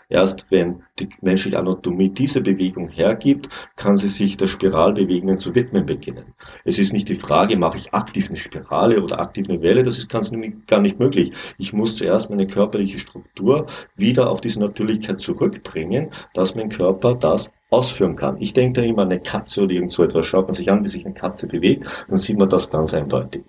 Erst 0.08 0.46
wenn 0.50 0.84
die 0.98 1.08
menschliche 1.20 1.58
Anatomie 1.58 2.08
diese 2.08 2.40
Bewegung 2.40 2.88
hergibt, 2.88 3.48
kann 3.74 3.96
sie 3.96 4.08
sich 4.08 4.36
der 4.36 4.46
Spiralbewegungen 4.46 5.38
zu 5.38 5.54
widmen 5.54 5.84
beginnen. 5.84 6.34
Es 6.64 6.78
ist 6.78 6.92
nicht 6.92 7.08
die 7.08 7.16
Frage, 7.16 7.56
mache 7.56 7.78
ich 7.78 7.92
aktiv 7.92 8.28
eine 8.28 8.36
Spirale 8.36 9.02
oder 9.02 9.20
aktiv 9.20 9.48
eine 9.48 9.62
Welle, 9.62 9.82
das 9.82 9.98
ist 9.98 10.08
ganz 10.08 10.32
gar 10.66 10.80
nicht 10.80 11.00
möglich. 11.00 11.32
Ich 11.58 11.72
muss 11.72 11.96
zuerst 11.96 12.30
meine 12.30 12.46
körperliche 12.46 12.98
Struktur 13.00 13.66
wieder 13.96 14.30
auf 14.30 14.40
diese 14.40 14.60
Natürlichkeit 14.60 15.20
zurückbringen, 15.20 16.10
dass 16.34 16.54
mein 16.54 16.68
Körper 16.68 17.14
das 17.14 17.50
ausführen 17.70 18.14
kann. 18.14 18.40
Ich 18.40 18.52
denke 18.52 18.80
da 18.80 18.86
immer 18.86 19.02
an 19.02 19.10
eine 19.10 19.20
Katze 19.20 19.62
oder 19.62 19.74
irgend 19.74 19.92
so 19.92 20.04
etwas. 20.04 20.26
Schaut 20.26 20.46
man 20.46 20.54
sich 20.54 20.70
an, 20.70 20.84
wie 20.84 20.88
sich 20.88 21.04
eine 21.04 21.14
Katze 21.14 21.48
bewegt, 21.48 22.06
dann 22.08 22.18
sieht 22.18 22.38
man 22.38 22.48
das 22.48 22.70
ganz 22.70 22.94
eindeutig. 22.94 23.44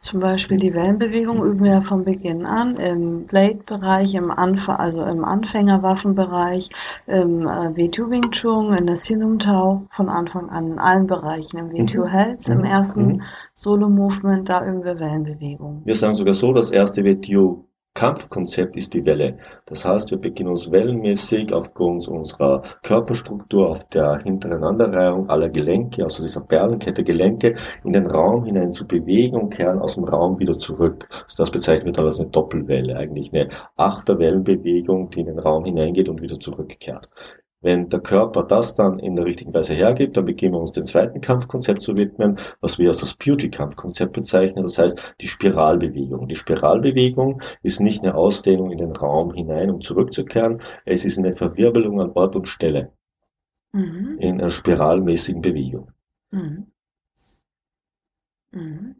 Zum 0.00 0.20
Beispiel 0.20 0.58
die 0.58 0.72
Wellenbewegung 0.74 1.44
üben 1.44 1.64
wir 1.64 1.72
ja 1.72 1.80
von 1.80 2.04
Beginn 2.04 2.46
an 2.46 2.76
im 2.76 3.26
Blade-Bereich, 3.26 4.14
im 4.14 4.30
Anf 4.30 4.68
also 4.68 5.02
im 5.02 5.24
Anfängerwaffenbereich, 5.24 6.68
im 7.08 7.42
äh, 7.42 7.72
W2 7.74 8.10
Wing 8.10 8.30
Chun, 8.30 8.74
in 8.74 8.86
der 8.86 8.96
Sinum 8.96 9.40
Tao, 9.40 9.88
von 9.90 10.08
Anfang 10.08 10.50
an 10.50 10.68
in 10.68 10.78
allen 10.78 11.08
Bereichen. 11.08 11.58
Im 11.58 11.70
W2 11.70 11.98
mhm. 11.98 12.06
Health, 12.06 12.48
im 12.48 12.58
mhm. 12.58 12.64
ersten 12.64 13.06
mhm. 13.06 13.22
Solo-Movement, 13.54 14.48
da 14.48 14.64
üben 14.64 14.84
wir 14.84 15.00
Wellenbewegung. 15.00 15.82
Wir 15.84 15.96
sagen 15.96 16.14
sogar 16.14 16.34
so, 16.34 16.52
das 16.52 16.70
erste 16.70 17.00
W2 17.02 17.58
Kampfkonzept 17.98 18.76
ist 18.76 18.94
die 18.94 19.04
Welle. 19.04 19.38
Das 19.66 19.84
heißt, 19.84 20.12
wir 20.12 20.18
beginnen 20.18 20.50
uns 20.50 20.70
wellenmäßig 20.70 21.52
aufgrund 21.52 22.06
unserer 22.06 22.62
Körperstruktur 22.84 23.68
auf 23.68 23.82
der 23.88 24.20
hinteren 24.22 24.62
Aneinanderreihung 24.62 25.28
aller 25.28 25.48
Gelenke, 25.48 26.04
also 26.04 26.22
dieser 26.22 26.42
Perlenkette 26.42 27.02
Gelenke, 27.02 27.54
in 27.82 27.90
den 27.90 28.06
Raum 28.06 28.44
hinein 28.44 28.70
zu 28.70 28.86
bewegen 28.86 29.34
und 29.40 29.50
kehren 29.50 29.80
aus 29.80 29.96
dem 29.96 30.04
Raum 30.04 30.38
wieder 30.38 30.56
zurück. 30.56 31.08
Also 31.10 31.38
das 31.38 31.50
bezeichnet 31.50 31.98
dann 31.98 32.04
als 32.04 32.20
eine 32.20 32.30
Doppelwelle, 32.30 32.96
eigentlich 32.96 33.32
eine 33.32 33.48
Achterwellenbewegung, 33.76 35.10
die 35.10 35.18
in 35.18 35.26
den 35.26 35.40
Raum 35.40 35.64
hineingeht 35.64 36.08
und 36.08 36.22
wieder 36.22 36.38
zurückkehrt. 36.38 37.08
Wenn 37.60 37.88
der 37.88 38.00
Körper 38.00 38.44
das 38.44 38.74
dann 38.74 39.00
in 39.00 39.16
der 39.16 39.24
richtigen 39.24 39.52
Weise 39.52 39.74
hergibt, 39.74 40.16
dann 40.16 40.24
beginnen 40.24 40.54
wir 40.54 40.60
uns 40.60 40.70
dem 40.70 40.84
zweiten 40.84 41.20
Kampfkonzept 41.20 41.82
zu 41.82 41.96
widmen, 41.96 42.36
was 42.60 42.78
wir 42.78 42.88
als 42.88 42.98
das 42.98 43.14
Beauty-Kampfkonzept 43.14 44.12
bezeichnen. 44.12 44.62
Das 44.62 44.78
heißt, 44.78 45.16
die 45.20 45.26
Spiralbewegung. 45.26 46.28
Die 46.28 46.36
Spiralbewegung 46.36 47.42
ist 47.62 47.80
nicht 47.80 48.04
eine 48.04 48.14
Ausdehnung 48.14 48.70
in 48.70 48.78
den 48.78 48.92
Raum 48.92 49.34
hinein, 49.34 49.70
um 49.70 49.80
zurückzukehren. 49.80 50.62
Es 50.84 51.04
ist 51.04 51.18
eine 51.18 51.32
Verwirbelung 51.32 52.00
an 52.00 52.12
Ort 52.14 52.36
und 52.36 52.46
Stelle. 52.46 52.92
Mhm. 53.72 54.18
In 54.20 54.40
einer 54.40 54.50
spiralmäßigen 54.50 55.42
Bewegung. 55.42 55.90
Mhm. 56.30 56.66
Mhm. 58.52 58.96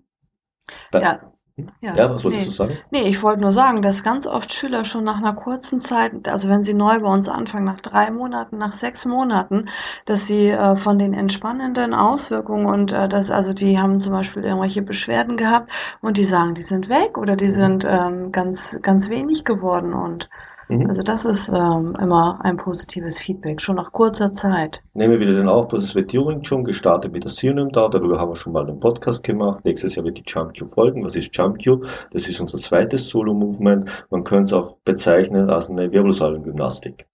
ja, 0.92 1.32
ja, 1.80 1.94
ja, 1.94 2.10
was 2.10 2.24
wolltest 2.24 2.46
nee. 2.46 2.50
du 2.50 2.54
sagen? 2.54 2.78
Nee, 2.90 3.08
ich 3.08 3.22
wollte 3.22 3.40
nur 3.40 3.52
sagen, 3.52 3.82
dass 3.82 4.02
ganz 4.02 4.26
oft 4.26 4.52
Schüler 4.52 4.84
schon 4.84 5.04
nach 5.04 5.18
einer 5.18 5.34
kurzen 5.34 5.78
Zeit, 5.78 6.28
also 6.28 6.48
wenn 6.48 6.62
sie 6.62 6.74
neu 6.74 7.00
bei 7.00 7.08
uns 7.08 7.28
anfangen, 7.28 7.64
nach 7.64 7.80
drei 7.80 8.10
Monaten, 8.10 8.58
nach 8.58 8.74
sechs 8.74 9.04
Monaten, 9.04 9.68
dass 10.06 10.26
sie 10.26 10.50
äh, 10.50 10.76
von 10.76 10.98
den 10.98 11.14
entspannenden 11.14 11.94
Auswirkungen 11.94 12.66
und 12.66 12.92
äh, 12.92 13.08
das, 13.08 13.30
also 13.30 13.52
die 13.52 13.78
haben 13.78 14.00
zum 14.00 14.12
Beispiel 14.12 14.44
irgendwelche 14.44 14.82
Beschwerden 14.82 15.36
gehabt 15.36 15.70
und 16.00 16.16
die 16.16 16.24
sagen, 16.24 16.54
die 16.54 16.62
sind 16.62 16.88
weg 16.88 17.18
oder 17.18 17.36
die 17.36 17.46
mhm. 17.46 17.50
sind 17.50 17.86
ähm, 17.88 18.32
ganz, 18.32 18.78
ganz 18.82 19.08
wenig 19.08 19.44
geworden 19.44 19.94
und 19.94 20.28
Mhm. 20.68 20.86
Also 20.86 21.02
das 21.02 21.24
ist 21.24 21.48
ähm, 21.48 21.96
immer 22.00 22.38
ein 22.42 22.56
positives 22.56 23.18
Feedback, 23.18 23.60
schon 23.60 23.76
nach 23.76 23.92
kurzer 23.92 24.32
Zeit. 24.32 24.82
Nehmen 24.94 25.12
wir 25.12 25.20
wieder 25.20 25.34
den 25.34 25.48
Aufbau 25.48 25.76
des 25.76 25.94
Wetturing 25.94 26.44
schon 26.44 26.64
gestartet 26.64 27.12
mit 27.12 27.24
der 27.24 27.30
Sionum 27.30 27.70
da, 27.70 27.88
darüber 27.88 28.18
haben 28.18 28.30
wir 28.30 28.36
schon 28.36 28.52
mal 28.52 28.66
einen 28.66 28.80
Podcast 28.80 29.22
gemacht. 29.22 29.64
Nächstes 29.64 29.94
Jahr 29.94 30.04
wird 30.04 30.18
die 30.18 30.24
Jump 30.26 30.56
Q 30.56 30.66
folgen. 30.66 31.04
Was 31.04 31.16
ist 31.16 31.34
Jump 31.36 31.62
Q? 31.62 31.80
Das 32.12 32.28
ist 32.28 32.40
unser 32.40 32.58
zweites 32.58 33.08
Solo-Movement. 33.08 34.06
Man 34.10 34.24
könnte 34.24 34.44
es 34.44 34.52
auch 34.52 34.76
bezeichnen 34.84 35.50
als 35.50 35.70
eine 35.70 35.90
Wirbelsäulengymnastik. 35.90 37.06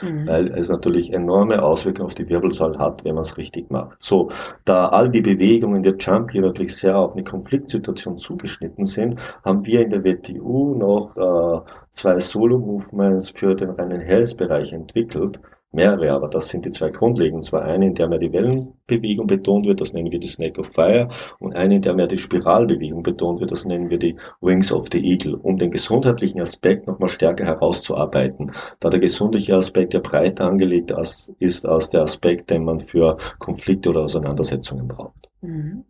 Mhm. 0.00 0.26
Weil 0.26 0.48
es 0.56 0.68
natürlich 0.68 1.12
enorme 1.12 1.62
Auswirkungen 1.62 2.06
auf 2.06 2.14
die 2.14 2.28
Wirbelsäule 2.28 2.78
hat, 2.78 3.04
wenn 3.04 3.14
man 3.14 3.22
es 3.22 3.36
richtig 3.36 3.70
macht. 3.70 4.02
So, 4.02 4.30
da 4.64 4.88
all 4.88 5.10
die 5.10 5.20
Bewegungen 5.20 5.82
der 5.82 5.96
Jump 5.96 6.30
hier 6.30 6.42
natürlich 6.42 6.76
sehr 6.76 6.98
auf 6.98 7.12
eine 7.12 7.24
Konfliktsituation 7.24 8.18
zugeschnitten 8.18 8.84
sind, 8.84 9.20
haben 9.44 9.64
wir 9.64 9.80
in 9.82 9.90
der 9.90 10.04
WTU 10.04 10.74
noch 10.74 11.16
äh, 11.16 11.60
zwei 11.92 12.18
Solo-Movements 12.18 13.30
für 13.30 13.54
den 13.54 13.70
reinen 13.70 14.00
Health-Bereich 14.00 14.72
entwickelt, 14.72 15.40
mehrere, 15.72 16.12
aber 16.12 16.28
das 16.28 16.48
sind 16.48 16.64
die 16.64 16.70
zwei 16.70 16.90
grundlegenden. 16.90 17.42
Zwar 17.42 17.62
eine, 17.62 17.86
in 17.86 17.94
der 17.94 18.08
mehr 18.08 18.18
die 18.18 18.32
Wellenbewegung 18.32 19.26
betont 19.26 19.66
wird, 19.66 19.80
das 19.80 19.92
nennen 19.92 20.10
wir 20.10 20.18
die 20.18 20.28
Snake 20.28 20.60
of 20.60 20.66
Fire, 20.66 21.08
und 21.38 21.56
eine, 21.56 21.76
in 21.76 21.82
der 21.82 21.94
mehr 21.94 22.06
die 22.06 22.18
Spiralbewegung 22.18 23.02
betont 23.02 23.40
wird, 23.40 23.50
das 23.50 23.64
nennen 23.64 23.90
wir 23.90 23.98
die 23.98 24.16
Wings 24.40 24.72
of 24.72 24.86
the 24.92 24.98
Eagle, 24.98 25.34
um 25.34 25.56
den 25.58 25.70
gesundheitlichen 25.70 26.40
Aspekt 26.40 26.86
nochmal 26.86 27.08
stärker 27.08 27.44
herauszuarbeiten. 27.44 28.52
Da 28.80 28.90
der 28.90 29.00
gesundliche 29.00 29.56
Aspekt 29.56 29.94
ja 29.94 30.00
breiter 30.00 30.46
angelegt 30.46 30.92
ist 31.38 31.66
als 31.66 31.88
der 31.88 32.02
Aspekt, 32.02 32.50
den 32.50 32.64
man 32.64 32.80
für 32.80 33.16
Konflikte 33.38 33.90
oder 33.90 34.02
Auseinandersetzungen 34.02 34.88
braucht. 34.88 35.28
Mhm. 35.40 35.84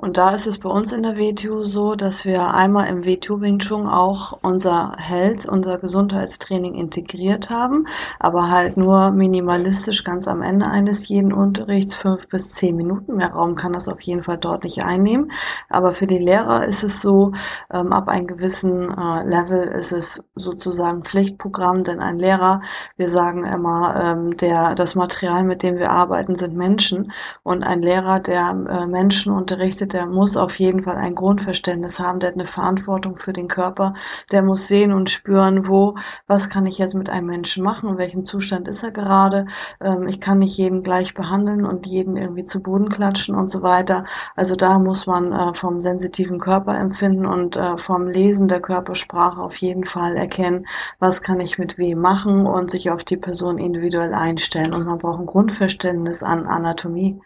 Und 0.00 0.16
da 0.16 0.30
ist 0.30 0.46
es 0.46 0.60
bei 0.60 0.68
uns 0.68 0.92
in 0.92 1.02
der 1.02 1.16
WTU 1.16 1.64
so, 1.64 1.96
dass 1.96 2.24
wir 2.24 2.54
einmal 2.54 2.86
im 2.86 3.04
WTU 3.04 3.40
Wing 3.40 3.58
Chun 3.58 3.88
auch 3.88 4.38
unser 4.42 4.92
Health, 4.96 5.44
unser 5.44 5.78
Gesundheitstraining 5.78 6.74
integriert 6.74 7.50
haben, 7.50 7.88
aber 8.20 8.48
halt 8.48 8.76
nur 8.76 9.10
minimalistisch 9.10 10.04
ganz 10.04 10.28
am 10.28 10.40
Ende 10.40 10.68
eines 10.68 11.08
jeden 11.08 11.32
Unterrichts, 11.32 11.96
fünf 11.96 12.28
bis 12.28 12.54
zehn 12.54 12.76
Minuten. 12.76 13.16
Mehr 13.16 13.32
Raum 13.32 13.56
kann 13.56 13.72
das 13.72 13.88
auf 13.88 14.00
jeden 14.02 14.22
Fall 14.22 14.38
dort 14.38 14.62
nicht 14.62 14.84
einnehmen. 14.84 15.32
Aber 15.68 15.94
für 15.94 16.06
die 16.06 16.18
Lehrer 16.18 16.64
ist 16.68 16.84
es 16.84 17.02
so, 17.02 17.32
ähm, 17.72 17.92
ab 17.92 18.06
einem 18.06 18.28
gewissen 18.28 18.96
äh, 18.96 19.24
Level 19.24 19.64
ist 19.64 19.90
es 19.90 20.22
sozusagen 20.36 21.02
Pflichtprogramm, 21.02 21.82
denn 21.82 21.98
ein 21.98 22.20
Lehrer, 22.20 22.62
wir 22.98 23.08
sagen 23.08 23.44
immer, 23.44 23.96
ähm, 24.00 24.36
der, 24.36 24.76
das 24.76 24.94
Material, 24.94 25.42
mit 25.42 25.64
dem 25.64 25.76
wir 25.76 25.90
arbeiten, 25.90 26.36
sind 26.36 26.54
Menschen 26.54 27.10
und 27.42 27.64
ein 27.64 27.82
Lehrer, 27.82 28.20
der 28.20 28.50
äh, 28.50 28.86
Menschen 28.86 29.32
unterrichtet, 29.32 29.87
der 29.92 30.06
muss 30.06 30.36
auf 30.36 30.58
jeden 30.58 30.82
Fall 30.82 30.96
ein 30.96 31.14
Grundverständnis 31.14 31.98
haben, 31.98 32.20
der 32.20 32.30
hat 32.30 32.36
eine 32.36 32.46
Verantwortung 32.46 33.16
für 33.16 33.32
den 33.32 33.48
Körper, 33.48 33.94
der 34.30 34.42
muss 34.42 34.66
sehen 34.68 34.92
und 34.92 35.10
spüren, 35.10 35.68
wo, 35.68 35.96
was 36.26 36.48
kann 36.48 36.66
ich 36.66 36.78
jetzt 36.78 36.94
mit 36.94 37.08
einem 37.08 37.26
Menschen 37.26 37.64
machen, 37.64 37.88
in 37.88 37.98
welchem 37.98 38.24
Zustand 38.24 38.68
ist 38.68 38.82
er 38.82 38.90
gerade. 38.90 39.46
Ähm, 39.80 40.08
ich 40.08 40.20
kann 40.20 40.38
nicht 40.38 40.56
jeden 40.56 40.82
gleich 40.82 41.14
behandeln 41.14 41.64
und 41.64 41.86
jeden 41.86 42.16
irgendwie 42.16 42.44
zu 42.44 42.62
Boden 42.62 42.88
klatschen 42.88 43.34
und 43.34 43.50
so 43.50 43.62
weiter. 43.62 44.04
Also 44.36 44.56
da 44.56 44.78
muss 44.78 45.06
man 45.06 45.32
äh, 45.32 45.54
vom 45.54 45.80
sensitiven 45.80 46.40
Körperempfinden 46.40 47.26
und 47.26 47.56
äh, 47.56 47.76
vom 47.78 48.08
Lesen 48.08 48.48
der 48.48 48.60
Körpersprache 48.60 49.40
auf 49.40 49.56
jeden 49.56 49.84
Fall 49.84 50.16
erkennen, 50.16 50.66
was 50.98 51.22
kann 51.22 51.40
ich 51.40 51.58
mit 51.58 51.78
wem 51.78 52.00
machen 52.00 52.46
und 52.46 52.70
sich 52.70 52.90
auf 52.90 53.04
die 53.04 53.16
Person 53.16 53.58
individuell 53.58 54.14
einstellen. 54.14 54.74
Und 54.74 54.86
man 54.86 54.98
braucht 54.98 55.20
ein 55.20 55.26
Grundverständnis 55.26 56.22
an 56.22 56.46
Anatomie 56.46 57.20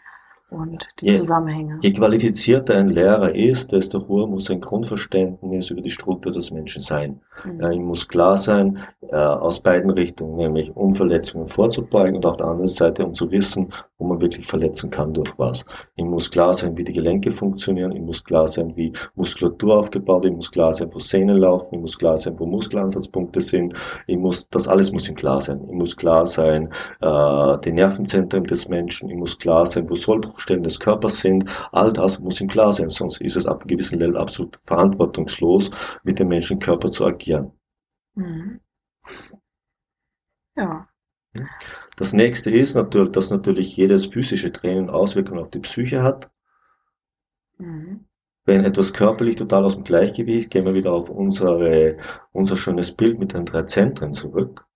und 0.52 0.86
die 1.00 1.06
je, 1.06 1.18
Zusammenhänge. 1.18 1.78
Je 1.82 1.92
qualifizierter 1.92 2.76
ein 2.76 2.88
Lehrer 2.88 3.34
ist, 3.34 3.72
desto 3.72 4.06
hoher 4.08 4.28
muss 4.28 4.46
sein 4.46 4.60
Grundverständnis 4.60 5.70
über 5.70 5.80
die 5.80 5.90
Struktur 5.90 6.32
des 6.32 6.50
Menschen 6.50 6.82
sein. 6.82 7.20
Mhm. 7.44 7.60
Ja, 7.60 7.70
ihm 7.70 7.84
muss 7.84 8.06
klar 8.06 8.36
sein, 8.36 8.78
äh, 9.10 9.16
aus 9.16 9.60
beiden 9.60 9.90
Richtungen, 9.90 10.36
nämlich 10.36 10.74
um 10.76 10.92
Verletzungen 10.92 11.48
vorzubeugen 11.48 12.16
und 12.16 12.26
auf 12.26 12.36
der 12.36 12.46
anderen 12.46 12.68
Seite, 12.68 13.04
um 13.04 13.14
zu 13.14 13.30
wissen, 13.30 13.68
wo 13.98 14.06
man 14.06 14.20
wirklich 14.20 14.46
verletzen 14.46 14.90
kann 14.90 15.12
durch 15.12 15.32
was. 15.38 15.64
Ihm 15.96 16.08
muss 16.08 16.30
klar 16.30 16.54
sein, 16.54 16.76
wie 16.76 16.84
die 16.84 16.92
Gelenke 16.92 17.30
funktionieren, 17.30 17.92
ihm 17.92 18.06
muss 18.06 18.22
klar 18.22 18.48
sein, 18.48 18.72
wie 18.76 18.92
Muskulatur 19.14 19.78
aufgebaut, 19.78 20.24
ihm 20.24 20.36
muss 20.36 20.50
klar 20.50 20.74
sein, 20.74 20.88
wo 20.92 20.98
Sehnen 20.98 21.38
laufen, 21.38 21.74
ihm 21.74 21.80
muss 21.82 21.98
klar 21.98 22.18
sein, 22.18 22.38
wo 22.38 22.46
Muskelansatzpunkte 22.46 23.40
sind, 23.40 23.74
ihm 24.06 24.20
muss, 24.20 24.46
das 24.50 24.68
alles 24.68 24.92
muss 24.92 25.08
ihm 25.08 25.14
klar 25.14 25.40
sein. 25.40 25.60
Ihm 25.68 25.78
muss 25.78 25.96
klar 25.96 26.26
sein, 26.26 26.68
äh, 27.00 27.58
die 27.64 27.72
Nervenzentren 27.72 28.44
des 28.44 28.68
Menschen, 28.68 29.08
ihm 29.08 29.20
muss 29.20 29.38
klar 29.38 29.66
sein, 29.66 29.88
wo 29.88 29.94
Sollbruchstellen 30.42 30.62
des 30.62 30.78
Körpers 30.78 31.20
sind, 31.20 31.50
all 31.72 31.92
das 31.92 32.18
muss 32.18 32.40
ihm 32.40 32.48
klar 32.48 32.72
sein, 32.72 32.90
sonst 32.90 33.20
ist 33.20 33.36
es 33.36 33.46
ab 33.46 33.60
einem 33.60 33.68
gewissen 33.68 33.98
Level 33.98 34.16
absolut 34.16 34.58
verantwortungslos, 34.66 35.70
mit 36.02 36.18
dem 36.18 36.28
Menschenkörper 36.28 36.90
zu 36.90 37.04
agieren. 37.04 37.52
Mhm. 38.14 38.60
Ja. 40.56 40.88
Das 41.96 42.12
nächste 42.12 42.50
ist 42.50 42.74
natürlich, 42.74 43.12
dass 43.12 43.30
natürlich 43.30 43.76
jedes 43.76 44.06
physische 44.06 44.52
Training 44.52 44.90
Auswirkungen 44.90 45.40
auf 45.40 45.50
die 45.50 45.60
Psyche 45.60 46.02
hat. 46.02 46.30
Mhm. 47.58 48.04
Wenn 48.44 48.64
etwas 48.64 48.92
körperlich 48.92 49.36
total 49.36 49.64
aus 49.64 49.74
dem 49.74 49.84
Gleichgewicht, 49.84 50.50
gehen 50.50 50.64
wir 50.64 50.74
wieder 50.74 50.92
auf 50.92 51.08
unsere, 51.08 51.96
unser 52.32 52.56
schönes 52.56 52.92
Bild 52.92 53.18
mit 53.18 53.34
den 53.34 53.44
drei 53.44 53.62
Zentren 53.62 54.12
zurück. 54.12 54.66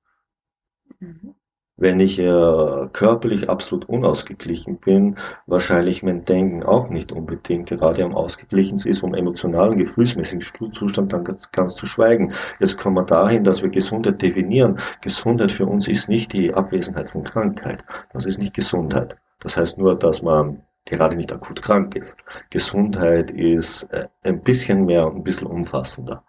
Mhm 1.01 1.35
wenn 1.77 2.01
ich 2.01 2.19
äh, 2.19 2.89
körperlich 2.93 3.49
absolut 3.51 3.89
unausgeglichen 3.89 4.79
bin, 4.79 5.17
wahrscheinlich 5.47 6.03
mein 6.03 6.25
Denken 6.25 6.63
auch 6.63 6.89
nicht 6.89 7.13
unbedingt 7.13 7.69
gerade 7.69 8.03
am 8.03 8.15
ausgeglichen 8.15 8.79
ist, 8.79 9.01
vom 9.01 9.15
emotionalen, 9.15 9.77
gefühlsmäßigen 9.77 10.73
Zustand 10.73 11.13
dann 11.13 11.25
ganz, 11.25 11.51
ganz 11.53 11.75
zu 11.75 11.87
schweigen. 11.87 12.33
Jetzt 12.61 12.79
kommen 12.79 12.97
wir 12.97 13.05
dahin, 13.05 13.45
dass 13.45 13.63
wir 13.63 13.69
Gesundheit 13.69 14.23
definieren. 14.23 14.79
Gesundheit 15.03 15.53
für 15.53 15.67
uns 15.67 15.87
ist 15.89 16.09
nicht 16.09 16.33
die 16.33 16.53
Abwesenheit 16.55 17.11
von 17.11 17.25
Krankheit. 17.25 17.85
Das 18.13 18.25
ist 18.25 18.39
nicht 18.39 18.55
Gesundheit. 18.55 19.17
Das 19.41 19.57
heißt 19.57 19.77
nur, 19.77 19.99
dass 19.99 20.23
man 20.23 20.63
gerade 20.87 21.17
nicht 21.17 21.33
akut 21.33 21.61
krank 21.61 21.95
ist. 21.95 22.17
Gesundheit 22.51 23.31
ist 23.33 23.85
äh, 23.93 24.05
ein 24.25 24.41
bisschen 24.41 24.87
mehr, 24.87 25.07
ein 25.07 25.23
bisschen 25.23 25.49
umfassender. 25.49 26.23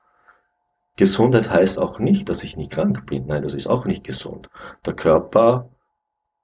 Gesundheit 0.98 1.50
heißt 1.50 1.80
auch 1.80 2.00
nicht, 2.00 2.28
dass 2.28 2.44
ich 2.44 2.58
nicht 2.58 2.72
krank 2.72 3.06
bin. 3.06 3.28
Nein, 3.28 3.44
das 3.44 3.54
ist 3.54 3.68
auch 3.68 3.86
nicht 3.86 4.04
gesund. 4.04 4.50
Der 4.86 4.94
Körper 4.94 5.70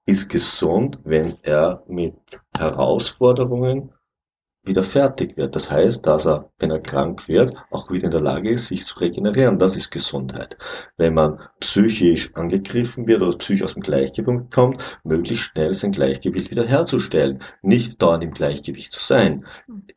ist 0.06 0.30
gesund, 0.30 1.00
wenn 1.04 1.36
er 1.42 1.84
mit 1.88 2.16
Herausforderungen 2.56 3.93
wieder 4.65 4.84
fertig 4.84 5.36
wird. 5.36 5.55
Das 5.55 5.70
heißt, 5.70 6.05
dass 6.05 6.25
er, 6.25 6.50
wenn 6.60 6.72
er 6.72 6.79
krank 6.79 7.27
wird, 7.27 7.53
auch 7.72 7.91
wieder 7.91 8.05
in 8.05 8.12
der 8.12 8.22
Lage 8.22 8.50
ist, 8.50 8.67
sich 8.67 8.86
zu 8.86 8.98
regenerieren. 9.00 9.60
Das 9.60 9.75
ist 9.75 9.91
Gesundheit. 9.91 10.58
Wenn 10.98 11.13
man 11.13 11.39
psychisch 11.60 12.32
angegriffen 12.36 13.05
wird 13.05 13.22
oder 13.22 13.38
psychisch 13.38 13.63
aus 13.63 13.74
dem 13.74 13.84
Gleichgewicht 13.84 14.51
kommt, 14.51 15.00
möglichst 15.03 15.46
schnell 15.46 15.74
sein 15.74 15.91
Gleichgewicht 15.91 16.50
wieder 16.50 16.63
herzustellen. 16.63 17.39
Nicht 17.62 18.01
dauernd 18.01 18.24
im 18.24 18.32
Gleichgewicht 18.32 18.93
zu 18.93 19.03
sein. 19.03 19.46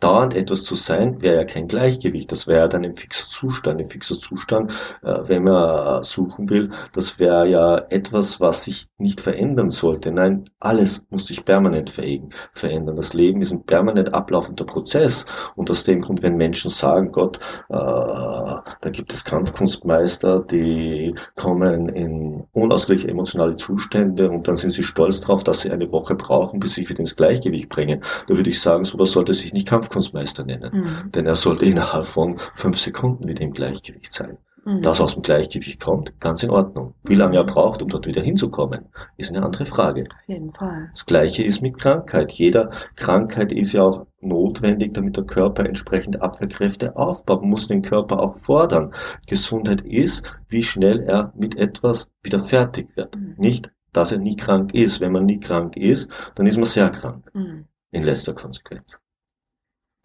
Dauernd 0.00 0.34
etwas 0.34 0.64
zu 0.64 0.74
sein, 0.74 1.22
wäre 1.22 1.36
ja 1.36 1.44
kein 1.44 1.68
Gleichgewicht. 1.68 2.32
Das 2.32 2.48
wäre 2.48 2.68
dann 2.68 2.84
ein 2.84 2.96
fixer 2.96 3.28
Zustand. 3.28 3.80
Ein 3.80 3.88
fixer 3.88 4.18
Zustand, 4.18 4.72
äh, 5.02 5.18
wenn 5.26 5.44
man 5.44 6.02
suchen 6.02 6.50
will, 6.50 6.70
das 6.92 7.20
wäre 7.20 7.48
ja 7.48 7.78
etwas, 7.90 8.40
was 8.40 8.64
sich 8.64 8.88
nicht 8.98 9.20
verändern 9.20 9.70
sollte. 9.70 10.10
Nein, 10.10 10.50
alles 10.58 11.04
muss 11.10 11.28
sich 11.28 11.44
permanent 11.44 11.90
verändern. 11.90 12.96
Das 12.96 13.14
Leben 13.14 13.42
ist 13.42 13.52
ein 13.52 13.64
permanent 13.64 14.12
ablaufender 14.14 14.55
laufender 14.56 14.64
Prozess. 14.64 15.26
Und 15.54 15.70
aus 15.70 15.82
dem 15.82 16.00
Grund, 16.00 16.22
wenn 16.22 16.36
Menschen 16.36 16.70
sagen, 16.70 17.12
Gott, 17.12 17.38
äh, 17.68 17.74
da 17.74 18.90
gibt 18.90 19.12
es 19.12 19.24
Kampfkunstmeister, 19.24 20.40
die 20.40 21.14
kommen 21.36 21.88
in 21.90 22.44
unausgleichliche 22.52 23.10
emotionale 23.10 23.56
Zustände 23.56 24.28
und 24.30 24.48
dann 24.48 24.56
sind 24.56 24.70
sie 24.70 24.82
stolz 24.82 25.20
darauf, 25.20 25.44
dass 25.44 25.60
sie 25.60 25.70
eine 25.70 25.90
Woche 25.92 26.14
brauchen, 26.14 26.60
bis 26.60 26.74
sie 26.74 26.82
sich 26.82 26.90
wieder 26.90 27.00
ins 27.00 27.16
Gleichgewicht 27.16 27.68
bringen. 27.68 28.02
Da 28.26 28.36
würde 28.36 28.50
ich 28.50 28.60
sagen, 28.60 28.84
so 28.84 28.98
was 28.98 29.12
sollte 29.12 29.34
sich 29.34 29.52
nicht 29.52 29.68
Kampfkunstmeister 29.68 30.44
nennen. 30.44 30.70
Mhm. 30.72 31.12
Denn 31.12 31.26
er 31.26 31.36
sollte 31.36 31.64
innerhalb 31.64 32.06
von 32.06 32.38
fünf 32.54 32.78
Sekunden 32.78 33.28
wieder 33.28 33.42
im 33.42 33.52
Gleichgewicht 33.52 34.12
sein. 34.12 34.38
Mhm. 34.66 34.82
Das 34.82 35.00
aus 35.00 35.14
dem 35.14 35.22
Gleichgewicht 35.22 35.80
kommt, 35.80 36.18
ganz 36.20 36.42
in 36.42 36.50
Ordnung. 36.50 36.94
Wie 37.04 37.14
lange 37.14 37.36
er 37.36 37.44
braucht, 37.44 37.82
um 37.82 37.88
dort 37.88 38.06
wieder 38.06 38.20
hinzukommen, 38.20 38.86
ist 39.16 39.30
eine 39.30 39.44
andere 39.44 39.64
Frage. 39.64 40.02
Auf 40.02 40.28
jeden 40.28 40.52
Fall. 40.52 40.90
Das 40.92 41.06
Gleiche 41.06 41.44
ist 41.44 41.62
mit 41.62 41.78
Krankheit. 41.78 42.32
Jeder 42.32 42.70
Krankheit 42.96 43.52
ist 43.52 43.72
ja 43.72 43.82
auch 43.82 44.06
notwendig, 44.20 44.92
damit 44.92 45.16
der 45.16 45.24
Körper 45.24 45.64
entsprechende 45.64 46.20
Abwehrkräfte 46.20 46.96
aufbaut. 46.96 47.42
Man 47.42 47.50
muss 47.50 47.68
den 47.68 47.82
Körper 47.82 48.20
auch 48.20 48.34
fordern. 48.34 48.92
Gesundheit 49.28 49.82
ist, 49.82 50.34
wie 50.48 50.64
schnell 50.64 51.00
er 51.02 51.32
mit 51.36 51.56
etwas 51.56 52.08
wieder 52.24 52.42
fertig 52.42 52.88
wird. 52.96 53.14
Mhm. 53.14 53.34
Nicht, 53.38 53.70
dass 53.92 54.10
er 54.10 54.18
nie 54.18 54.34
krank 54.34 54.74
ist. 54.74 55.00
Wenn 55.00 55.12
man 55.12 55.26
nie 55.26 55.38
krank 55.38 55.76
ist, 55.76 56.10
dann 56.34 56.48
ist 56.48 56.56
man 56.56 56.64
sehr 56.64 56.90
krank. 56.90 57.30
Mhm. 57.34 57.66
In 57.92 58.02
letzter 58.02 58.34
Konsequenz 58.34 58.98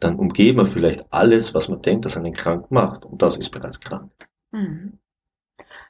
dann 0.02 0.16
umgeht 0.16 0.56
man 0.56 0.66
vielleicht 0.66 1.06
alles, 1.14 1.54
was 1.54 1.70
man 1.70 1.82
denkt, 1.82 2.06
dass 2.06 2.18
einen 2.18 2.34
krank 2.34 2.72
macht. 2.72 3.06
Und 3.06 3.22
das 3.22 3.38
ist 3.38 3.52
bereits 3.52 3.80
krank. 3.80 4.12
Mhm. 4.54 5.01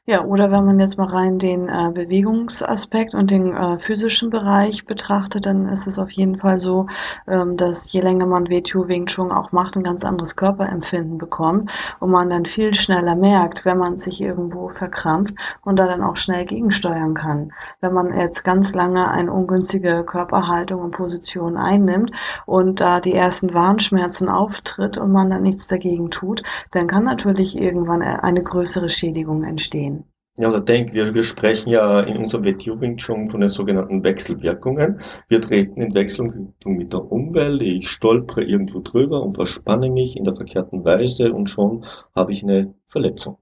Ja, 0.07 0.25
oder 0.25 0.51
wenn 0.51 0.65
man 0.65 0.79
jetzt 0.79 0.97
mal 0.97 1.07
rein 1.07 1.37
den 1.37 1.69
äh, 1.69 1.91
Bewegungsaspekt 1.93 3.13
und 3.13 3.29
den 3.29 3.55
äh, 3.55 3.77
physischen 3.77 4.31
Bereich 4.31 4.85
betrachtet, 4.85 5.45
dann 5.45 5.69
ist 5.69 5.85
es 5.85 5.99
auf 5.99 6.09
jeden 6.09 6.39
Fall 6.39 6.57
so, 6.57 6.87
ähm, 7.27 7.55
dass 7.55 7.93
je 7.93 8.01
länger 8.01 8.25
man 8.25 8.49
WTO 8.49 8.87
Wing 8.87 9.05
Chun 9.05 9.31
auch 9.31 9.51
macht, 9.51 9.77
ein 9.77 9.83
ganz 9.83 10.03
anderes 10.03 10.35
Körperempfinden 10.35 11.19
bekommt 11.19 11.71
und 11.99 12.09
man 12.09 12.31
dann 12.31 12.45
viel 12.45 12.73
schneller 12.73 13.15
merkt, 13.15 13.63
wenn 13.63 13.77
man 13.77 13.99
sich 13.99 14.19
irgendwo 14.21 14.69
verkrampft 14.69 15.35
und 15.61 15.77
da 15.77 15.85
dann 15.85 16.01
auch 16.01 16.17
schnell 16.17 16.45
gegensteuern 16.45 17.13
kann. 17.13 17.53
Wenn 17.79 17.93
man 17.93 18.11
jetzt 18.17 18.43
ganz 18.43 18.73
lange 18.73 19.07
eine 19.07 19.31
ungünstige 19.31 20.03
Körperhaltung 20.03 20.81
und 20.81 20.91
Position 20.91 21.57
einnimmt 21.57 22.11
und 22.47 22.81
da 22.81 22.99
die 22.99 23.13
ersten 23.13 23.53
Warnschmerzen 23.53 24.29
auftritt 24.29 24.97
und 24.97 25.11
man 25.11 25.29
dann 25.29 25.43
nichts 25.43 25.67
dagegen 25.67 26.09
tut, 26.09 26.41
dann 26.71 26.87
kann 26.87 27.03
natürlich 27.03 27.55
irgendwann 27.55 28.01
eine 28.01 28.41
größere 28.43 28.89
Schädigung 28.89 29.43
entstehen. 29.43 30.00
Ja, 30.37 30.49
oder 30.49 30.61
denk, 30.61 30.93
wir, 30.93 31.13
wir 31.13 31.23
sprechen 31.23 31.69
ja 31.69 31.99
in 32.01 32.17
unserem 32.17 32.45
Wetjuving 32.45 32.97
schon 32.99 33.27
von 33.27 33.41
den 33.41 33.49
sogenannten 33.49 34.03
Wechselwirkungen. 34.03 35.01
Wir 35.27 35.41
treten 35.41 35.81
in 35.81 35.93
Wechselung 35.93 36.55
mit 36.65 36.93
der 36.93 37.11
Umwelt, 37.11 37.61
ich 37.61 37.89
stolpere 37.89 38.43
irgendwo 38.43 38.79
drüber 38.79 39.21
und 39.21 39.33
verspanne 39.33 39.89
mich 39.89 40.15
in 40.15 40.23
der 40.23 40.35
verkehrten 40.35 40.85
Weise 40.85 41.33
und 41.33 41.49
schon 41.49 41.85
habe 42.15 42.31
ich 42.31 42.43
eine 42.43 42.73
Verletzung. 42.87 43.37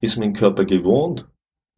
Ist 0.00 0.18
mein 0.18 0.34
Körper 0.34 0.66
gewohnt, 0.66 1.26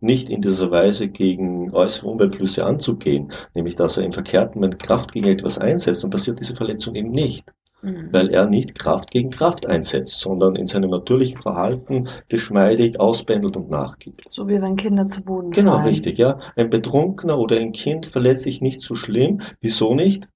nicht 0.00 0.30
in 0.30 0.42
dieser 0.42 0.70
Weise 0.70 1.08
gegen 1.08 1.72
äußere 1.72 2.08
Umweltflüsse 2.08 2.64
anzugehen, 2.64 3.32
nämlich 3.54 3.76
dass 3.76 3.96
er 3.96 4.04
im 4.04 4.12
verkehrten 4.12 4.60
Moment 4.60 4.82
Kraft 4.82 5.12
gegen 5.12 5.28
etwas 5.28 5.58
einsetzt, 5.58 6.02
dann 6.02 6.10
passiert 6.10 6.40
diese 6.40 6.54
Verletzung 6.54 6.96
eben 6.96 7.10
nicht. 7.10 7.44
Mhm. 7.80 8.12
weil 8.12 8.30
er 8.30 8.46
nicht 8.46 8.76
Kraft 8.76 9.10
gegen 9.12 9.30
Kraft 9.30 9.66
einsetzt, 9.66 10.18
sondern 10.18 10.56
in 10.56 10.66
seinem 10.66 10.90
natürlichen 10.90 11.40
Verhalten 11.40 12.08
geschmeidig 12.28 12.98
ausbändelt 12.98 13.56
und 13.56 13.70
nachgibt. 13.70 14.24
So 14.30 14.48
wie 14.48 14.60
wenn 14.60 14.76
Kinder 14.76 15.06
zu 15.06 15.22
Boden 15.22 15.50
Genau, 15.52 15.72
fallen. 15.72 15.86
richtig, 15.86 16.18
ja. 16.18 16.40
Ein 16.56 16.70
Betrunkener 16.70 17.38
oder 17.38 17.56
ein 17.56 17.72
Kind 17.72 18.06
verletzt 18.06 18.42
sich 18.42 18.60
nicht 18.60 18.80
so 18.80 18.94
schlimm. 18.96 19.40
Wieso 19.60 19.94
nicht? 19.94 20.26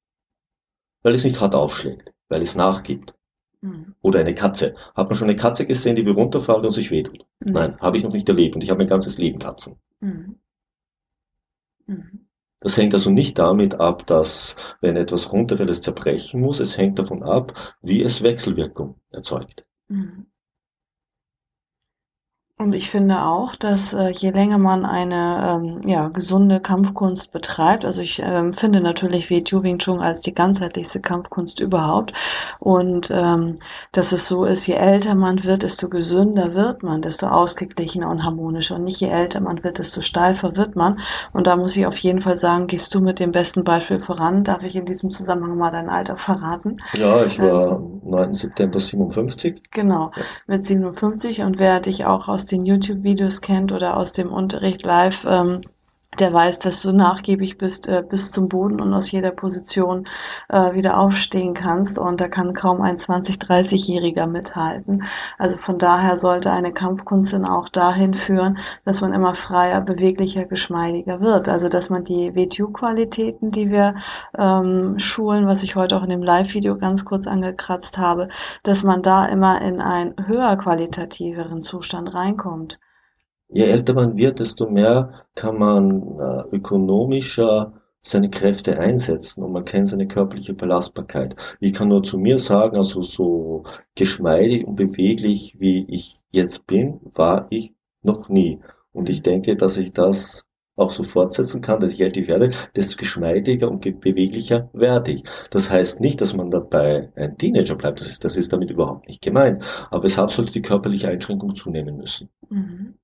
Weil 1.03 1.15
es 1.15 1.25
nicht 1.25 1.41
hart 1.41 1.57
aufschlägt, 1.57 2.13
weil 2.29 2.43
es 2.43 2.55
nachgibt. 2.55 3.13
Mhm. 3.61 3.95
Oder 4.03 4.21
eine 4.21 4.35
Katze. 4.35 4.75
Hat 4.95 5.09
man 5.09 5.15
schon 5.15 5.29
eine 5.29 5.37
Katze 5.37 5.67
gesehen, 5.67 5.97
die 5.97 6.07
wie 6.07 6.11
runterfällt 6.11 6.65
und 6.65 6.71
sich 6.71 6.93
wehtut? 6.93 7.27
Mhm. 7.45 7.53
Nein, 7.55 7.77
habe 7.81 7.97
ich 7.97 8.05
noch 8.05 8.13
nicht 8.13 8.29
erlebt 8.29 8.55
und 8.55 8.63
ich 8.63 8.71
habe 8.71 8.79
mein 8.79 8.89
ganzes 8.89 9.19
Leben 9.19 9.41
Katzen. 9.41 9.77
Mhm. 10.01 10.37
mhm. 11.87 12.22
Das 12.63 12.77
hängt 12.77 12.95
also 12.95 13.11
nicht 13.11 13.39
damit 13.39 13.81
ab, 13.81 14.07
dass 14.07 14.55
wenn 14.81 14.97
etwas 14.97 15.33
runterfällt, 15.33 15.69
es 15.69 15.81
zerbrechen 15.81 16.41
muss. 16.41 16.61
Es 16.61 16.79
hängt 16.79 16.99
davon 16.99 17.23
ab, 17.23 17.77
wie 17.83 18.03
es 18.03 18.23
Wechselwirkung 18.23 19.01
erzeugt. 19.11 19.67
Mhm. 19.89 20.27
Und 22.63 22.77
ich 22.77 22.91
finde 22.91 23.25
auch, 23.25 23.57
dass 23.57 23.93
äh, 23.93 24.11
je 24.11 24.31
länger 24.31 24.57
man 24.57 24.85
eine 24.85 25.61
ähm, 25.65 25.81
ja, 25.85 26.07
gesunde 26.07 26.61
Kampfkunst 26.61 27.33
betreibt, 27.33 27.85
also 27.85 28.01
ich 28.01 28.23
ähm, 28.25 28.53
finde 28.53 28.81
natürlich 28.81 29.31
WTO 29.33 29.65
Wing 29.65 29.79
Chun 29.79 29.99
als 29.99 30.21
die 30.21 30.33
ganzheitlichste 30.33 31.01
Kampfkunst 31.01 31.59
überhaupt 31.59 32.13
und 32.61 33.11
ähm, 33.11 33.59
dass 33.91 34.13
es 34.13 34.29
so 34.29 34.45
ist, 34.45 34.65
je 34.69 34.75
älter 34.75 35.17
man 35.17 35.43
wird, 35.43 35.65
desto 35.65 35.89
gesünder 35.89 36.55
wird 36.55 36.85
man, 36.85 37.03
desto 37.03 37.27
ausgeglichener 37.27 38.09
und 38.09 38.23
harmonischer 38.23 38.77
und 38.77 38.85
nicht 38.85 39.01
je 39.01 39.09
älter 39.09 39.41
man 39.41 39.65
wird, 39.65 39.79
desto 39.79 40.01
steifer 40.01 40.55
wird 40.55 40.77
man 40.77 41.01
und 41.33 41.49
da 41.49 41.57
muss 41.57 41.77
ich 41.77 41.85
auf 41.85 41.97
jeden 41.97 42.21
Fall 42.21 42.37
sagen, 42.37 42.69
gehst 42.69 42.95
du 42.95 43.01
mit 43.01 43.19
dem 43.19 43.33
besten 43.33 43.65
Beispiel 43.65 43.99
voran. 43.99 44.45
Darf 44.45 44.63
ich 44.63 44.77
in 44.77 44.85
diesem 44.85 45.11
Zusammenhang 45.11 45.59
mal 45.59 45.73
dein 45.73 45.89
Alter 45.89 46.17
verraten? 46.17 46.77
Ja, 46.97 47.25
ich 47.25 47.41
war 47.41 47.81
ähm, 47.81 48.03
9. 48.05 48.35
September 48.35 48.79
57. 48.79 49.63
Genau, 49.73 50.13
mit 50.47 50.65
57 50.65 51.43
und 51.43 51.59
wer 51.59 51.81
dich 51.81 52.05
auch 52.05 52.29
aus 52.29 52.52
den 52.53 52.67
YouTube-Videos 52.67 53.41
kennt 53.41 53.73
oder 53.73 53.97
aus 53.97 54.13
dem 54.13 54.33
Unterricht 54.33 54.83
live, 54.83 55.25
ähm, 55.29 55.63
der 56.19 56.33
weiß, 56.33 56.59
dass 56.59 56.83
du 56.83 56.93
nachgiebig 56.93 57.57
bist 57.57 57.89
äh, 57.89 58.03
bis 58.07 58.31
zum 58.31 58.49
Boden 58.49 58.81
und 58.81 58.93
aus 58.93 59.11
jeder 59.11 59.31
Position 59.31 60.07
äh, 60.49 60.75
wieder 60.75 60.99
aufstehen 60.99 61.55
kannst. 61.55 61.99
Und 61.99 62.21
da 62.21 62.29
kann 62.29 62.53
kaum 62.53 62.83
ein 62.83 62.99
20-, 62.99 63.41
30-Jähriger 63.41 64.27
mithalten. 64.27 65.05
Also 65.39 65.57
von 65.57 65.79
daher 65.79 66.19
sollte 66.19 66.53
eine 66.53 66.73
Kampfkunst 66.73 67.33
dann 67.33 67.47
auch 67.47 67.71
dahin 67.71 68.13
führen, 68.15 68.59
dass 68.85 69.01
man 69.01 69.15
immer 69.15 69.35
freier, 69.35 69.81
beweglicher, 69.81 70.45
geschmeidiger 70.45 71.21
wird. 71.21 71.49
Also 71.49 71.69
dass 71.69 71.89
man 71.89 72.05
die 72.05 72.35
WTU-Qualitäten, 72.35 73.51
die 73.51 73.71
wir 73.71 73.95
ähm, 74.37 74.99
schulen, 74.99 75.47
was 75.47 75.63
ich 75.63 75.77
heute 75.77 75.97
auch 75.97 76.03
in 76.03 76.11
dem 76.11 76.23
Live-Video 76.23 76.77
ganz 76.77 77.07
kurz 77.07 77.27
angekratzt 77.27 77.97
habe, 77.97 78.29
dass 78.65 78.83
man 78.83 79.03
da 79.03 79.25
immer 79.25 79.63
in 79.63 79.81
einen 79.81 80.15
höher 80.27 80.57
qualitativeren 80.57 81.63
Zustand 81.63 82.13
reinkommt. 82.13 82.79
Je 83.53 83.65
älter 83.65 83.95
man 83.95 84.17
wird, 84.17 84.39
desto 84.39 84.69
mehr 84.69 85.27
kann 85.35 85.59
man 85.59 86.17
äh, 86.19 86.57
ökonomischer 86.57 87.73
seine 88.03 88.31
Kräfte 88.31 88.79
einsetzen 88.79 89.43
und 89.43 89.53
man 89.53 89.65
kennt 89.65 89.89
seine 89.89 90.09
körperliche 90.09 90.55
Belastbarkeit. 90.55 91.37
Ich 91.61 91.73
kann 91.73 91.89
nur 91.89 92.03
zu 92.03 92.19
mir 92.19 92.39
sagen, 92.39 92.77
also 92.77 93.03
so 93.03 93.65
geschmeidig 93.95 94.67
und 94.67 94.77
beweglich, 94.77 95.57
wie 95.59 95.85
ich 95.89 96.19
jetzt 96.31 96.67
bin, 96.67 97.01
war 97.15 97.47
ich 97.51 97.73
noch 98.03 98.29
nie. 98.29 98.59
Und 98.93 99.09
ich 99.09 99.23
denke, 99.23 99.55
dass 99.55 99.77
ich 99.77 99.93
das 99.93 100.45
auch 100.77 100.91
so 100.91 101.03
fortsetzen 101.03 101.61
kann, 101.61 101.79
dass 101.81 101.93
ich 101.93 102.01
älter 102.01 102.27
werde, 102.27 102.51
desto 102.75 102.97
geschmeidiger 102.97 103.71
und 103.71 103.83
beweglicher 104.01 104.71
werde 104.73 105.13
ich. 105.13 105.23
Das 105.51 105.71
heißt 105.71 106.01
nicht, 106.01 106.21
dass 106.21 106.35
man 106.35 106.51
dabei 106.51 107.13
ein 107.17 107.37
Teenager 107.37 107.77
bleibt, 107.77 108.01
das 108.01 108.09
ist, 108.09 108.25
das 108.25 108.37
ist 108.37 108.53
damit 108.53 108.71
überhaupt 108.71 109.07
nicht 109.07 109.23
gemeint. 109.23 109.63
Aber 109.91 110.05
weshalb 110.05 110.31
sollte 110.31 110.53
die 110.53 110.63
körperliche 110.63 111.09
Einschränkung 111.09 111.55
zunehmen 111.55 111.99
müssen? 111.99 112.31
Mhm. 112.49 112.95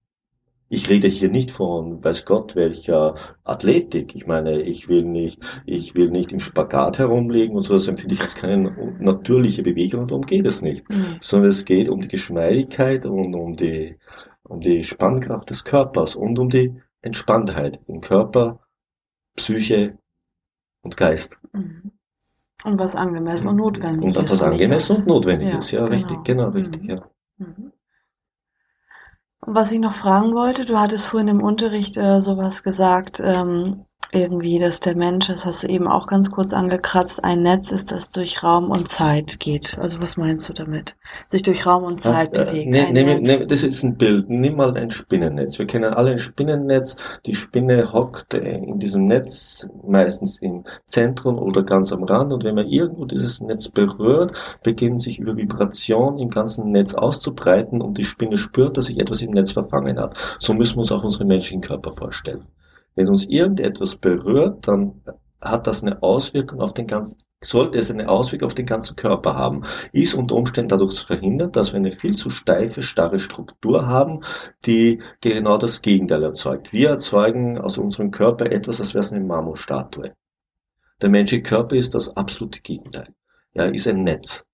Ich 0.71 0.89
rede 0.91 1.09
hier 1.09 1.31
nicht 1.31 1.51
von, 1.51 2.05
weiß 2.05 2.27
Gott, 2.27 2.55
welcher 2.55 3.15
Athletik. 3.45 4.15
Ich 4.15 4.27
meine, 4.27 4.61
ich 4.61 4.89
will 4.89 5.03
nicht, 5.03 5.43
ich 5.65 5.95
will 5.95 6.11
nicht 6.11 6.31
im 6.31 6.39
Spagat 6.39 6.99
herumlegen 6.99 7.57
und 7.57 7.63
so, 7.63 7.75
das 7.75 7.89
empfinde 7.89 8.15
ich 8.15 8.21
als 8.21 8.35
keine 8.35 8.97
natürliche 9.01 9.63
Bewegung 9.63 10.07
darum 10.07 10.27
geht 10.27 10.47
es 10.47 10.61
nicht. 10.61 10.89
Mhm. 10.91 11.17
Sondern 11.21 11.51
es 11.51 11.65
geht 11.65 11.89
um 11.89 12.01
die 12.01 12.09
Geschmeidigkeit 12.09 13.07
und 13.07 13.35
um 13.35 13.57
die, 13.57 13.97
um 14.43 14.61
die 14.61 14.85
Spannkraft 14.85 15.49
des 15.49 15.65
Körpers 15.65 16.15
und 16.15 16.39
um 16.39 16.51
die 16.51 16.75
Entspanntheit 17.01 17.81
im 17.87 18.03
Körper, 18.03 18.61
Psyche 19.37 19.97
und 20.83 20.97
Geist. 20.97 21.37
Mhm. 21.53 21.93
Und 22.65 22.79
was 22.79 22.95
angemessen 22.95 23.49
und 23.49 23.57
notwendig 23.57 24.09
ist. 24.09 24.17
Und 24.17 24.31
was 24.31 24.43
angemessen 24.43 24.97
und 24.97 25.07
notwendig 25.07 25.49
ja, 25.49 25.59
ist, 25.59 25.71
ja, 25.71 25.81
genau. 25.81 25.93
richtig, 25.93 26.25
genau, 26.25 26.49
richtig, 26.51 26.83
mhm. 26.83 26.89
ja. 26.89 27.11
Was 29.51 29.73
ich 29.73 29.79
noch 29.79 29.95
fragen 29.95 30.35
wollte, 30.35 30.67
du 30.67 30.79
hattest 30.79 31.07
vorhin 31.07 31.29
im 31.29 31.43
Unterricht 31.43 31.97
äh, 31.97 32.21
sowas 32.21 32.63
gesagt, 32.63 33.19
ähm, 33.25 33.87
irgendwie, 34.13 34.59
dass 34.59 34.81
der 34.81 34.97
Mensch, 34.97 35.27
das 35.27 35.45
hast 35.45 35.63
du 35.63 35.69
eben 35.69 35.87
auch 35.87 36.07
ganz 36.07 36.31
kurz 36.31 36.53
angekratzt, 36.53 37.23
ein 37.25 37.43
Netz 37.43 37.73
ist, 37.73 37.93
das 37.93 38.09
durch 38.09 38.43
Raum 38.43 38.71
und 38.71 38.89
Zeit 38.89 39.39
geht. 39.39 39.77
Also 39.79 40.01
was 40.01 40.17
meinst 40.17 40.49
du 40.49 40.55
damit? 40.55 40.97
Sich 41.29 41.43
durch 41.43 41.67
Raum 41.67 41.85
und 41.85 41.99
Zeit 41.99 42.31
Ach, 42.35 42.41
äh, 42.41 42.45
bewegt. 42.47 42.71
ne, 42.73 42.87
Ein 42.87 42.93
ne, 42.95 43.05
Netz. 43.05 43.27
ne, 43.27 43.47
das 43.47 43.63
ist 43.63 43.83
ein 43.83 43.97
Bild. 43.97 44.31
Nimm 44.31 44.57
mal 44.57 44.75
ein 44.77 44.91
Spinnennetz. 44.91 45.59
Wir 45.59 45.67
kennen 45.67 45.93
alle 45.93 46.13
ein 46.13 46.19
Spinnennetz. 46.19 47.21
Die 47.27 47.35
Spinne 47.35 47.93
hockt 47.93 48.33
äh, 48.35 48.59
in 48.59 48.79
diesem 48.79 49.05
Netz, 49.05 49.67
meistens 49.87 50.39
im 50.39 50.65
Zentrum 50.87 51.39
oder 51.39 51.63
ganz 51.63 51.93
am 51.93 52.05
Rand. 52.05 52.33
Und 52.33 52.45
wenn 52.45 52.55
man 52.55 52.67
irgendwo 52.67 53.05
dieses 53.05 53.41
Netz 53.43 53.69
berührt, 53.69 54.59
beginnen 54.63 54.99
sich 54.99 55.19
über 55.19 55.37
Vibration 55.37 56.19
im 56.19 56.31
ganzen 56.31 56.71
Netz 56.71 56.95
auszubreiten 56.95 57.83
und 57.83 57.99
die 57.99 58.05
Spinne 58.05 58.39
spürt, 58.39 58.77
dass 58.77 58.87
sich 58.87 59.01
etwas 59.01 59.21
im 59.21 59.33
Netz 59.33 59.53
verfangen 59.53 59.99
hat. 60.01 60.17
So 60.39 60.55
müssen 60.55 60.77
wir 60.77 60.81
uns 60.81 60.93
auch 60.93 61.05
unseren 61.05 61.29
menschlichen 61.29 61.61
Körper 61.61 61.93
vorstellen. 61.93 62.47
Wenn 62.99 63.11
uns 63.11 63.27
irgendetwas 63.27 63.95
berührt, 63.95 64.67
dann 64.67 65.01
hat 65.41 65.69
das 65.69 65.85
eine 65.85 66.03
Auswirkung 66.03 66.61
auf 66.61 66.75
den 66.75 66.89
ganzen, 66.89 67.17
sollte 67.41 67.79
es 67.79 67.93
eine 67.93 68.09
Auswirkung 68.09 68.47
auf 68.47 68.55
den 68.55 68.67
ganzen 68.67 68.97
Körper 68.97 69.37
haben. 69.37 69.63
Ist 69.93 70.15
unter 70.15 70.35
Umständen 70.35 70.71
dadurch 70.71 70.99
verhindert, 70.99 71.55
dass 71.55 71.71
wir 71.71 71.77
eine 71.77 71.93
viel 71.93 72.17
zu 72.17 72.29
steife, 72.29 72.83
starre 72.83 73.21
Struktur 73.21 73.87
haben, 73.87 74.23
die 74.67 75.01
genau 75.21 75.59
das 75.59 75.81
Gegenteil 75.81 76.25
erzeugt. 76.25 76.73
Wir 76.73 76.89
erzeugen 76.89 77.57
aus 77.59 77.79
unserem 77.79 78.11
Körper 78.11 78.51
etwas, 78.51 78.81
als 78.81 78.95
wäre 78.95 79.05
es 79.05 79.13
eine 79.13 79.25
Marmorstatue. 79.25 80.17
Der 81.01 81.09
menschliche 81.09 81.45
Körper 81.45 81.77
ist 81.77 81.95
das 81.95 82.09
absolute 82.17 82.59
Gegenteil. 82.63 83.15
Er 83.53 83.73
ist 83.73 83.87
ein 83.87 84.03
Netz. 84.03 84.45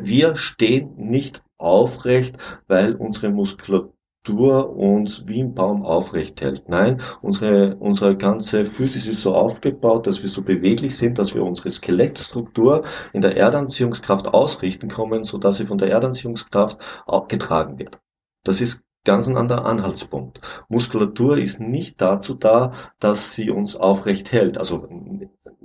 Wir 0.00 0.34
stehen 0.34 0.96
nicht 0.96 1.44
aufrecht, 1.58 2.38
weil 2.66 2.96
unsere 2.96 3.30
Muskulatur 3.30 3.92
uns 4.32 5.24
wie 5.26 5.42
ein 5.42 5.54
Baum 5.54 5.84
aufrecht 5.84 6.40
hält. 6.40 6.68
Nein, 6.68 7.00
unsere, 7.22 7.76
unsere 7.76 8.16
ganze 8.16 8.64
Physis 8.64 9.06
ist 9.06 9.22
so 9.22 9.34
aufgebaut, 9.34 10.06
dass 10.06 10.22
wir 10.22 10.28
so 10.28 10.42
beweglich 10.42 10.96
sind, 10.96 11.18
dass 11.18 11.34
wir 11.34 11.44
unsere 11.44 11.70
Skelettstruktur 11.70 12.84
in 13.12 13.20
der 13.20 13.36
Erdanziehungskraft 13.36 14.34
ausrichten 14.34 14.88
können, 14.88 15.24
sodass 15.24 15.56
sie 15.58 15.66
von 15.66 15.78
der 15.78 15.90
Erdanziehungskraft 15.90 17.02
auch 17.06 17.28
getragen 17.28 17.78
wird. 17.78 18.00
Das 18.44 18.60
ist 18.60 18.82
ganz 19.04 19.26
ein 19.28 19.36
anderer 19.36 19.64
Anhaltspunkt. 19.64 20.40
Muskulatur 20.68 21.38
ist 21.38 21.60
nicht 21.60 22.00
dazu 22.00 22.34
da, 22.34 22.72
dass 23.00 23.32
sie 23.34 23.50
uns 23.50 23.76
aufrecht 23.76 24.32
hält. 24.32 24.58
Also 24.58 24.86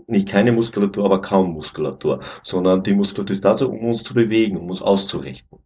nicht 0.08 0.30
keine 0.30 0.52
Muskulatur, 0.52 1.06
aber 1.06 1.21
kaum 1.21 1.54
Muskulatur, 1.54 2.19
sondern 2.43 2.84
die 2.84 2.93
Muskulatur 2.93 3.34
ist 3.34 3.45
dazu, 3.45 3.69
um 3.69 3.88
uns 3.88 4.04
zu 4.04 4.13
bewegen, 4.13 4.58
um 4.58 4.69
uns 4.69 4.82
auszurichten. 4.82 5.60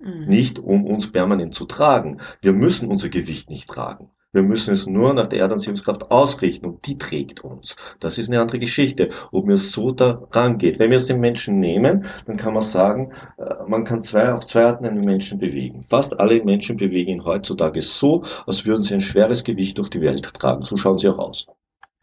Mhm. 0.00 0.26
Nicht 0.26 0.58
um 0.58 0.86
uns 0.86 1.12
permanent 1.12 1.54
zu 1.54 1.66
tragen. 1.66 2.18
Wir 2.40 2.52
müssen 2.52 2.88
unser 2.88 3.08
Gewicht 3.08 3.50
nicht 3.50 3.68
tragen. 3.68 4.10
Wir 4.32 4.44
müssen 4.44 4.72
es 4.72 4.86
nur 4.86 5.12
nach 5.12 5.26
der 5.26 5.40
Erdanziehungskraft 5.40 6.12
ausrichten 6.12 6.66
und 6.66 6.86
die 6.86 6.96
trägt 6.96 7.40
uns. 7.40 7.74
Das 7.98 8.16
ist 8.16 8.28
eine 8.28 8.40
andere 8.40 8.60
Geschichte, 8.60 9.08
ob 9.32 9.46
mir 9.46 9.54
es 9.54 9.72
so 9.72 9.90
daran 9.90 10.56
geht. 10.56 10.78
Wenn 10.78 10.90
wir 10.90 10.98
es 10.98 11.06
den 11.06 11.18
Menschen 11.18 11.58
nehmen, 11.58 12.04
dann 12.26 12.36
kann 12.36 12.52
man 12.52 12.62
sagen, 12.62 13.10
äh, 13.38 13.54
man 13.66 13.82
kann 13.82 14.02
zwei, 14.02 14.32
auf 14.32 14.46
zwei 14.46 14.66
Arten 14.66 14.86
einen 14.86 15.04
Menschen 15.04 15.40
bewegen. 15.40 15.82
Fast 15.82 16.20
alle 16.20 16.44
Menschen 16.44 16.76
bewegen 16.76 17.10
ihn 17.10 17.24
heutzutage 17.24 17.82
so, 17.82 18.22
als 18.46 18.64
würden 18.64 18.84
sie 18.84 18.94
ein 18.94 19.00
schweres 19.00 19.42
Gewicht 19.42 19.78
durch 19.78 19.90
die 19.90 20.00
Welt 20.00 20.22
tragen. 20.22 20.62
So 20.62 20.76
schauen 20.76 20.98
sie 20.98 21.08
auch 21.08 21.18
aus. 21.18 21.46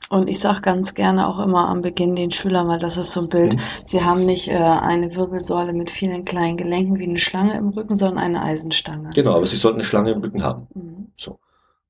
Und 0.10 0.28
ich 0.30 0.40
sage 0.40 0.62
ganz 0.62 0.94
gerne 0.94 1.28
auch 1.28 1.40
immer 1.40 1.68
am 1.68 1.82
Beginn 1.82 2.16
den 2.16 2.32
Schülern, 2.32 2.68
weil 2.68 2.80
das 2.80 2.98
ist 2.98 3.12
so 3.12 3.22
ein 3.22 3.30
Bild, 3.30 3.54
Hm? 3.54 3.60
sie 3.86 4.04
haben 4.04 4.26
nicht 4.26 4.48
äh, 4.48 4.54
eine 4.56 5.16
Wirbelsäule 5.16 5.74
mit 5.74 5.92
vielen 5.92 6.24
kleinen 6.26 6.58
Gelenken 6.58 6.98
wie 6.98 7.08
eine 7.08 7.18
Schlange 7.18 7.58
im 7.58 7.70
Rücken, 7.70 7.96
sondern 7.96 8.20
eine 8.20 8.42
Eisenstange. 8.42 9.10
Genau, 9.14 9.36
aber 9.36 9.46
sie 9.46 9.58
sollten 9.58 9.80
eine 9.80 9.84
Schlange 9.84 10.12
im 10.12 10.22
Rücken 10.22 10.44
haben. 10.44 10.68
Mhm. 10.74 11.08
So. 11.18 11.40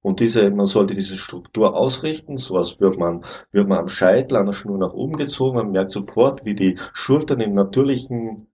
Und 0.02 0.20
diese, 0.20 0.50
man 0.52 0.66
sollte 0.66 0.94
diese 0.94 1.18
Struktur 1.18 1.76
ausrichten, 1.76 2.38
sowas 2.38 2.80
wird 2.80 2.98
man, 2.98 3.24
wird 3.52 3.68
man 3.68 3.80
am 3.80 3.88
Scheitel 3.88 4.38
an 4.38 4.46
der 4.46 4.54
Schnur 4.54 4.78
nach 4.78 4.94
oben 4.94 5.18
gezogen, 5.18 5.58
man 5.58 5.72
merkt 5.72 5.92
sofort, 5.92 6.46
wie 6.46 6.56
die 6.56 6.76
Schultern 6.94 7.42
im 7.42 7.54
natürlichen, 7.54 8.48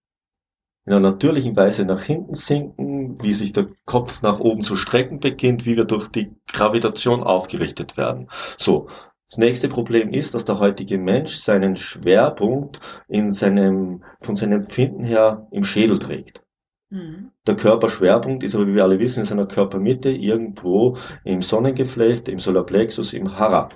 in 0.85 0.93
einer 0.93 0.99
natürlichen 1.11 1.55
Weise 1.55 1.85
nach 1.85 2.01
hinten 2.01 2.33
sinken, 2.33 3.21
wie 3.21 3.31
sich 3.33 3.53
der 3.53 3.67
Kopf 3.85 4.21
nach 4.21 4.39
oben 4.39 4.63
zu 4.63 4.75
strecken 4.75 5.19
beginnt, 5.19 5.65
wie 5.65 5.77
wir 5.77 5.85
durch 5.85 6.07
die 6.07 6.31
Gravitation 6.51 7.23
aufgerichtet 7.23 7.95
werden. 7.97 8.29
So. 8.57 8.87
Das 9.33 9.39
nächste 9.39 9.67
Problem 9.67 10.11
ist, 10.11 10.35
dass 10.35 10.45
der 10.45 10.59
heutige 10.59 10.99
Mensch 10.99 11.37
seinen 11.37 11.75
Schwerpunkt 11.75 12.79
in 13.07 13.31
seinem, 13.31 14.03
von 14.21 14.35
seinem 14.35 14.59
Empfinden 14.59 15.03
her 15.03 15.47
im 15.49 15.63
Schädel 15.63 15.97
trägt. 15.97 16.43
Mhm. 16.91 17.31
Der 17.47 17.55
Körperschwerpunkt 17.55 18.43
ist 18.43 18.53
aber, 18.53 18.67
wie 18.67 18.75
wir 18.75 18.83
alle 18.83 18.99
wissen, 18.99 19.21
in 19.21 19.25
seiner 19.25 19.47
Körpermitte 19.47 20.11
irgendwo 20.11 20.97
im 21.23 21.41
Sonnengeflecht, 21.41 22.27
im 22.27 22.37
Solarplexus, 22.37 23.13
im 23.13 23.35
Hara, 23.39 23.69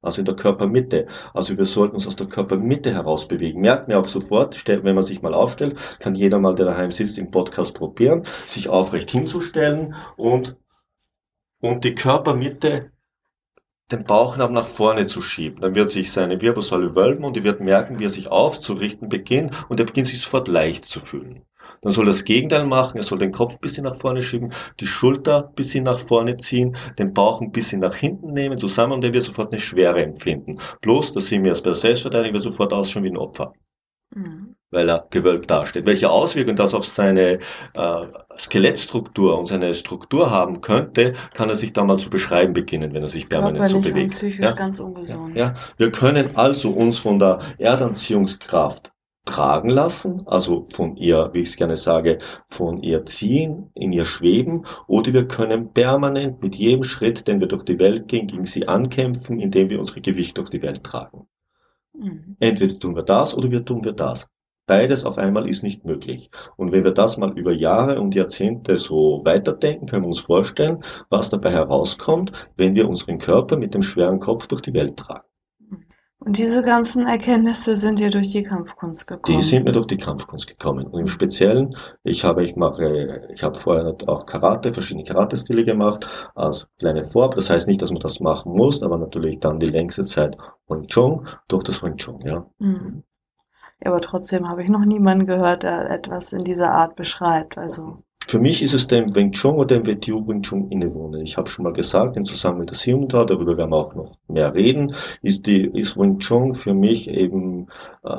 also 0.00 0.22
in 0.22 0.24
der 0.24 0.34
Körpermitte. 0.34 1.06
Also 1.34 1.58
wir 1.58 1.66
sollten 1.66 1.96
uns 1.96 2.06
aus 2.06 2.16
der 2.16 2.28
Körpermitte 2.28 2.94
heraus 2.94 3.28
bewegen. 3.28 3.60
Merkt 3.60 3.88
mir 3.88 3.98
auch 3.98 4.08
sofort, 4.08 4.66
wenn 4.66 4.94
man 4.94 5.04
sich 5.04 5.20
mal 5.20 5.34
aufstellt, 5.34 5.74
kann 5.98 6.14
jeder 6.14 6.40
mal, 6.40 6.54
der 6.54 6.64
daheim 6.64 6.90
sitzt, 6.90 7.18
im 7.18 7.30
Podcast 7.30 7.74
probieren, 7.74 8.22
sich 8.46 8.70
aufrecht 8.70 9.10
hinzustellen 9.10 9.94
und, 10.16 10.56
und 11.60 11.84
die 11.84 11.94
Körpermitte 11.94 12.91
den 13.92 14.04
Bauchnabel 14.04 14.54
nach 14.54 14.66
vorne 14.66 15.06
zu 15.06 15.22
schieben. 15.22 15.60
Dann 15.60 15.74
wird 15.74 15.90
sich 15.90 16.10
seine 16.12 16.40
Wirbelsäule 16.40 16.94
wölben 16.94 17.24
und 17.24 17.36
ihr 17.36 17.44
wird 17.44 17.60
merken, 17.60 17.98
wie 17.98 18.04
er 18.04 18.10
sich 18.10 18.28
aufzurichten 18.28 19.08
beginnt 19.08 19.54
und 19.68 19.80
er 19.80 19.86
beginnt 19.86 20.06
sich 20.08 20.20
sofort 20.20 20.48
leicht 20.48 20.84
zu 20.84 21.00
fühlen. 21.00 21.42
Dann 21.82 21.92
soll 21.92 22.04
er 22.06 22.12
das 22.12 22.24
Gegenteil 22.24 22.64
machen, 22.66 22.96
er 22.96 23.02
soll 23.02 23.18
den 23.18 23.32
Kopf 23.32 23.54
ein 23.54 23.60
bisschen 23.60 23.84
nach 23.84 23.96
vorne 23.96 24.22
schieben, 24.22 24.52
die 24.80 24.86
Schulter 24.86 25.48
ein 25.48 25.54
bisschen 25.54 25.84
nach 25.84 25.98
vorne 25.98 26.36
ziehen, 26.36 26.76
den 26.98 27.12
Bauch 27.12 27.40
ein 27.40 27.52
bisschen 27.52 27.80
nach 27.80 27.94
hinten 27.94 28.32
nehmen, 28.32 28.58
zusammen 28.58 28.92
und 28.94 29.04
er 29.04 29.12
wird 29.12 29.24
sofort 29.24 29.52
eine 29.52 29.60
Schwere 29.60 30.02
empfinden. 30.02 30.58
Bloß, 30.80 31.12
das 31.12 31.26
sehen 31.26 31.42
wir 31.42 31.50
erst 31.50 31.64
bei 31.64 31.70
der 31.70 31.76
Selbstverteidigung, 31.76 32.34
wird 32.34 32.44
sofort 32.44 32.72
ausschauen 32.72 33.04
wie 33.04 33.10
ein 33.10 33.16
Opfer 33.16 33.52
Mhm. 34.14 34.41
Weil 34.72 34.88
er 34.88 35.06
gewölbt 35.10 35.50
dasteht. 35.50 35.86
Welche 35.86 36.10
Auswirkungen 36.10 36.56
das 36.56 36.74
auf 36.74 36.86
seine 36.86 37.38
äh, 37.74 38.06
Skelettstruktur 38.36 39.38
und 39.38 39.46
seine 39.46 39.74
Struktur 39.74 40.30
haben 40.30 40.60
könnte, 40.60 41.12
kann 41.34 41.48
er 41.48 41.54
sich 41.54 41.72
da 41.72 41.84
mal 41.84 41.98
zu 41.98 42.10
beschreiben 42.10 42.52
beginnen, 42.52 42.92
wenn 42.94 43.02
er 43.02 43.08
sich 43.08 43.28
permanent 43.28 43.70
so 43.70 43.80
bewegt. 43.80 44.10
psychisch 44.10 44.44
Ja? 44.44 44.52
ganz 44.52 44.78
Ja, 44.78 44.84
ungesund. 44.84 45.36
ja. 45.36 45.54
Wir 45.76 45.92
können 45.92 46.30
also 46.34 46.70
uns 46.70 46.98
von 46.98 47.18
der 47.18 47.38
Erdanziehungskraft 47.58 48.90
tragen 49.24 49.70
lassen, 49.70 50.22
also 50.26 50.64
von 50.64 50.96
ihr, 50.96 51.30
wie 51.32 51.40
ich 51.42 51.50
es 51.50 51.56
gerne 51.56 51.76
sage, 51.76 52.18
von 52.48 52.82
ihr 52.82 53.04
ziehen, 53.06 53.70
in 53.74 53.92
ihr 53.92 54.04
schweben, 54.04 54.66
oder 54.88 55.12
wir 55.12 55.28
können 55.28 55.72
permanent 55.72 56.42
mit 56.42 56.56
jedem 56.56 56.82
Schritt, 56.82 57.28
den 57.28 57.38
wir 57.38 57.46
durch 57.46 57.62
die 57.62 57.78
Welt 57.78 58.08
gehen, 58.08 58.26
gegen 58.26 58.46
sie 58.46 58.66
ankämpfen, 58.66 59.38
indem 59.38 59.70
wir 59.70 59.78
unsere 59.78 60.00
Gewicht 60.00 60.38
durch 60.38 60.50
die 60.50 60.62
Welt 60.62 60.82
tragen. 60.82 61.28
Mhm. 61.96 62.36
Entweder 62.40 62.78
tun 62.78 62.96
wir 62.96 63.02
das 63.04 63.36
oder 63.36 63.50
wir 63.50 63.64
tun 63.64 63.84
wir 63.84 63.92
das. 63.92 64.26
Beides 64.66 65.04
auf 65.04 65.18
einmal 65.18 65.48
ist 65.48 65.62
nicht 65.62 65.84
möglich. 65.84 66.30
Und 66.56 66.72
wenn 66.72 66.84
wir 66.84 66.92
das 66.92 67.16
mal 67.16 67.36
über 67.38 67.52
Jahre 67.52 68.00
und 68.00 68.14
Jahrzehnte 68.14 68.78
so 68.78 69.20
weiterdenken, 69.24 69.86
können 69.86 70.04
wir 70.04 70.08
uns 70.08 70.20
vorstellen, 70.20 70.80
was 71.10 71.30
dabei 71.30 71.50
herauskommt, 71.50 72.48
wenn 72.56 72.74
wir 72.74 72.88
unseren 72.88 73.18
Körper 73.18 73.56
mit 73.56 73.74
dem 73.74 73.82
schweren 73.82 74.20
Kopf 74.20 74.46
durch 74.46 74.62
die 74.62 74.74
Welt 74.74 74.96
tragen. 74.96 75.26
Und 76.24 76.38
diese 76.38 76.62
ganzen 76.62 77.06
Erkenntnisse 77.08 77.76
sind 77.76 77.98
dir 77.98 78.08
durch 78.08 78.30
die 78.30 78.44
Kampfkunst 78.44 79.10
Die 79.10 79.14
gekommen. 79.14 79.42
sind 79.42 79.64
mir 79.64 79.72
durch 79.72 79.86
die 79.88 79.96
Kampfkunst 79.96 80.46
gekommen. 80.46 80.86
Und 80.86 81.00
im 81.00 81.08
Speziellen, 81.08 81.74
ich 82.04 82.22
habe, 82.24 82.44
ich 82.44 82.54
mache, 82.54 83.28
ich 83.34 83.42
habe 83.42 83.58
vorher 83.58 83.96
auch 84.06 84.24
Karate, 84.24 84.72
verschiedene 84.72 85.04
Karate-Stile 85.04 85.64
gemacht, 85.64 86.06
als 86.36 86.68
kleine 86.78 87.02
Vorab. 87.02 87.34
Das 87.34 87.50
heißt 87.50 87.66
nicht, 87.66 87.82
dass 87.82 87.90
man 87.90 87.98
das 87.98 88.20
machen 88.20 88.52
muss, 88.52 88.82
aber 88.84 88.98
natürlich 88.98 89.40
dann 89.40 89.58
die 89.58 89.66
längste 89.66 90.02
Zeit 90.02 90.36
Wing 90.68 90.86
Chun 90.86 91.26
durch 91.48 91.64
das 91.64 91.82
Wing 91.82 91.96
Chun, 91.96 92.20
ja. 92.24 92.46
Mhm. 92.60 93.02
Aber 93.84 94.00
trotzdem 94.00 94.48
habe 94.48 94.62
ich 94.62 94.68
noch 94.68 94.84
niemanden 94.84 95.26
gehört, 95.26 95.62
der 95.62 95.90
etwas 95.90 96.32
in 96.32 96.44
dieser 96.44 96.72
Art 96.72 96.96
beschreibt. 96.96 97.58
Also, 97.58 97.98
Für 98.26 98.38
mich 98.38 98.62
ist 98.62 98.74
es 98.74 98.86
dem 98.86 99.14
Wing 99.14 99.32
Chun 99.32 99.56
oder 99.56 99.78
dem 99.78 99.86
WTU 99.86 100.26
Wing 100.26 100.42
Chun 100.42 100.70
innewohnen. 100.70 101.22
Ich 101.22 101.36
habe 101.36 101.48
schon 101.48 101.64
mal 101.64 101.72
gesagt, 101.72 102.16
im 102.16 102.24
Zusammenhang 102.24 102.60
mit 102.60 102.70
der 102.70 102.76
Siumda, 102.76 103.24
darüber 103.24 103.56
werden 103.56 103.70
wir 103.70 103.76
auch 103.76 103.94
noch 103.94 104.16
mehr 104.28 104.54
reden, 104.54 104.94
ist 105.22 105.46
die, 105.46 105.66
ist 105.66 105.96
Wing 105.96 106.18
Chun 106.18 106.52
für 106.52 106.74
mich 106.74 107.08
eben, 107.10 107.66
äh, 108.04 108.16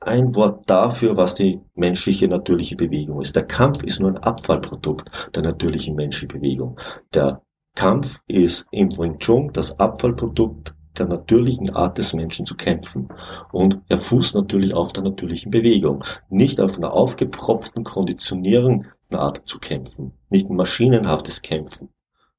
ein 0.00 0.34
Wort 0.34 0.68
dafür, 0.68 1.16
was 1.16 1.34
die 1.34 1.60
menschliche 1.74 2.26
natürliche 2.26 2.76
Bewegung 2.76 3.20
ist. 3.20 3.36
Der 3.36 3.44
Kampf 3.44 3.82
ist 3.82 4.00
nur 4.00 4.10
ein 4.10 4.18
Abfallprodukt 4.18 5.30
der 5.34 5.42
natürlichen 5.42 5.94
menschlichen 5.94 6.40
Bewegung. 6.40 6.78
Der 7.12 7.42
Kampf 7.74 8.18
ist 8.26 8.66
im 8.70 8.88
Wing 8.96 9.18
Chun 9.18 9.50
das 9.52 9.78
Abfallprodukt 9.78 10.74
der 11.00 11.08
natürlichen 11.08 11.70
Art 11.70 11.98
des 11.98 12.12
Menschen 12.12 12.46
zu 12.46 12.54
kämpfen. 12.54 13.08
Und 13.50 13.80
er 13.88 13.98
fußt 13.98 14.34
natürlich 14.34 14.74
auf 14.74 14.92
der 14.92 15.02
natürlichen 15.02 15.50
Bewegung, 15.50 16.04
nicht 16.28 16.60
auf 16.60 16.76
einer 16.76 16.92
aufgepfropften 16.92 17.82
Konditionierung 17.82 18.84
Art 19.18 19.42
zu 19.46 19.58
kämpfen, 19.58 20.12
nicht 20.28 20.48
ein 20.48 20.56
maschinenhaftes 20.56 21.42
Kämpfen, 21.42 21.88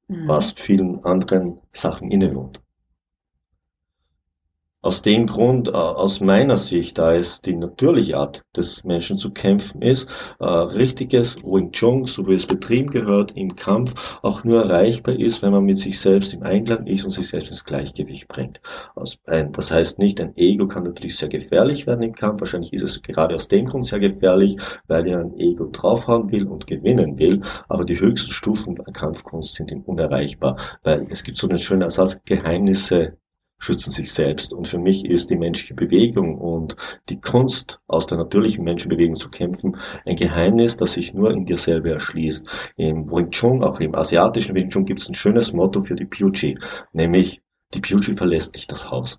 mhm. 0.08 0.28
was 0.28 0.52
vielen 0.52 1.04
anderen 1.04 1.58
Sachen 1.72 2.10
innewohnt. 2.10 2.60
嗯 4.82 4.92
Aus 4.92 5.00
dem 5.02 5.26
Grund, 5.26 5.68
äh, 5.68 5.72
aus 5.72 6.20
meiner 6.20 6.56
Sicht, 6.56 6.98
da 6.98 7.14
es 7.14 7.40
die 7.40 7.54
natürliche 7.54 8.16
Art 8.16 8.42
des 8.56 8.84
Menschen 8.84 9.16
zu 9.16 9.30
kämpfen 9.30 9.80
ist, 9.80 10.08
äh, 10.40 10.44
richtiges 10.44 11.36
Wing 11.36 11.72
Chun, 11.72 12.04
so 12.04 12.26
wie 12.26 12.34
es 12.34 12.46
betrieben 12.46 12.90
gehört, 12.90 13.32
im 13.36 13.54
Kampf 13.56 14.18
auch 14.22 14.44
nur 14.44 14.62
erreichbar 14.64 15.18
ist, 15.18 15.40
wenn 15.42 15.52
man 15.52 15.64
mit 15.64 15.78
sich 15.78 16.00
selbst 16.00 16.34
im 16.34 16.42
Einklang 16.42 16.86
ist 16.86 17.04
und 17.04 17.10
sich 17.10 17.28
selbst 17.28 17.50
ins 17.50 17.64
Gleichgewicht 17.64 18.28
bringt. 18.28 18.60
Das 18.96 19.70
heißt 19.70 19.98
nicht, 19.98 20.20
ein 20.20 20.36
Ego 20.36 20.66
kann 20.66 20.82
natürlich 20.84 21.16
sehr 21.16 21.28
gefährlich 21.28 21.86
werden 21.86 22.02
im 22.02 22.14
Kampf. 22.14 22.40
Wahrscheinlich 22.40 22.72
ist 22.72 22.82
es 22.82 23.00
gerade 23.02 23.34
aus 23.34 23.48
dem 23.48 23.66
Grund 23.66 23.86
sehr 23.86 24.00
gefährlich, 24.00 24.56
weil 24.88 25.06
er 25.06 25.20
ein 25.20 25.38
Ego 25.38 25.66
draufhauen 25.72 26.30
will 26.32 26.46
und 26.46 26.66
gewinnen 26.66 27.18
will. 27.18 27.40
Aber 27.68 27.84
die 27.84 27.98
höchsten 28.00 28.32
Stufen 28.32 28.74
der 28.74 28.92
Kampfkunst 28.92 29.54
sind 29.54 29.70
ihm 29.70 29.82
unerreichbar, 29.82 30.56
weil 30.82 31.06
es 31.10 31.22
gibt 31.22 31.38
so 31.38 31.48
einen 31.48 31.58
schönen 31.58 31.82
Ersatz, 31.82 32.18
Geheimnisse 32.24 33.16
schützen 33.62 33.92
sich 33.92 34.12
selbst. 34.12 34.52
Und 34.52 34.68
für 34.68 34.78
mich 34.78 35.04
ist 35.04 35.30
die 35.30 35.36
menschliche 35.36 35.74
Bewegung 35.74 36.36
und 36.36 36.76
die 37.08 37.20
Kunst, 37.20 37.80
aus 37.86 38.06
der 38.06 38.18
natürlichen 38.18 38.64
Menschenbewegung 38.64 39.16
zu 39.16 39.30
kämpfen, 39.30 39.76
ein 40.04 40.16
Geheimnis, 40.16 40.76
das 40.76 40.94
sich 40.94 41.14
nur 41.14 41.30
in 41.30 41.44
dir 41.46 41.56
selber 41.56 41.90
erschließt. 41.90 42.72
Im 42.76 43.10
Wing 43.10 43.30
Chun, 43.30 43.62
auch 43.62 43.80
im 43.80 43.94
asiatischen 43.94 44.56
Wing 44.56 44.68
Chun, 44.68 44.84
gibt 44.84 45.00
es 45.00 45.08
ein 45.08 45.14
schönes 45.14 45.52
Motto 45.52 45.80
für 45.80 45.94
die 45.94 46.06
Pyuchi, 46.06 46.58
nämlich 46.92 47.40
die 47.74 47.80
Pyuchi 47.80 48.14
verlässt 48.14 48.54
nicht 48.54 48.70
das 48.70 48.90
Haus. 48.90 49.18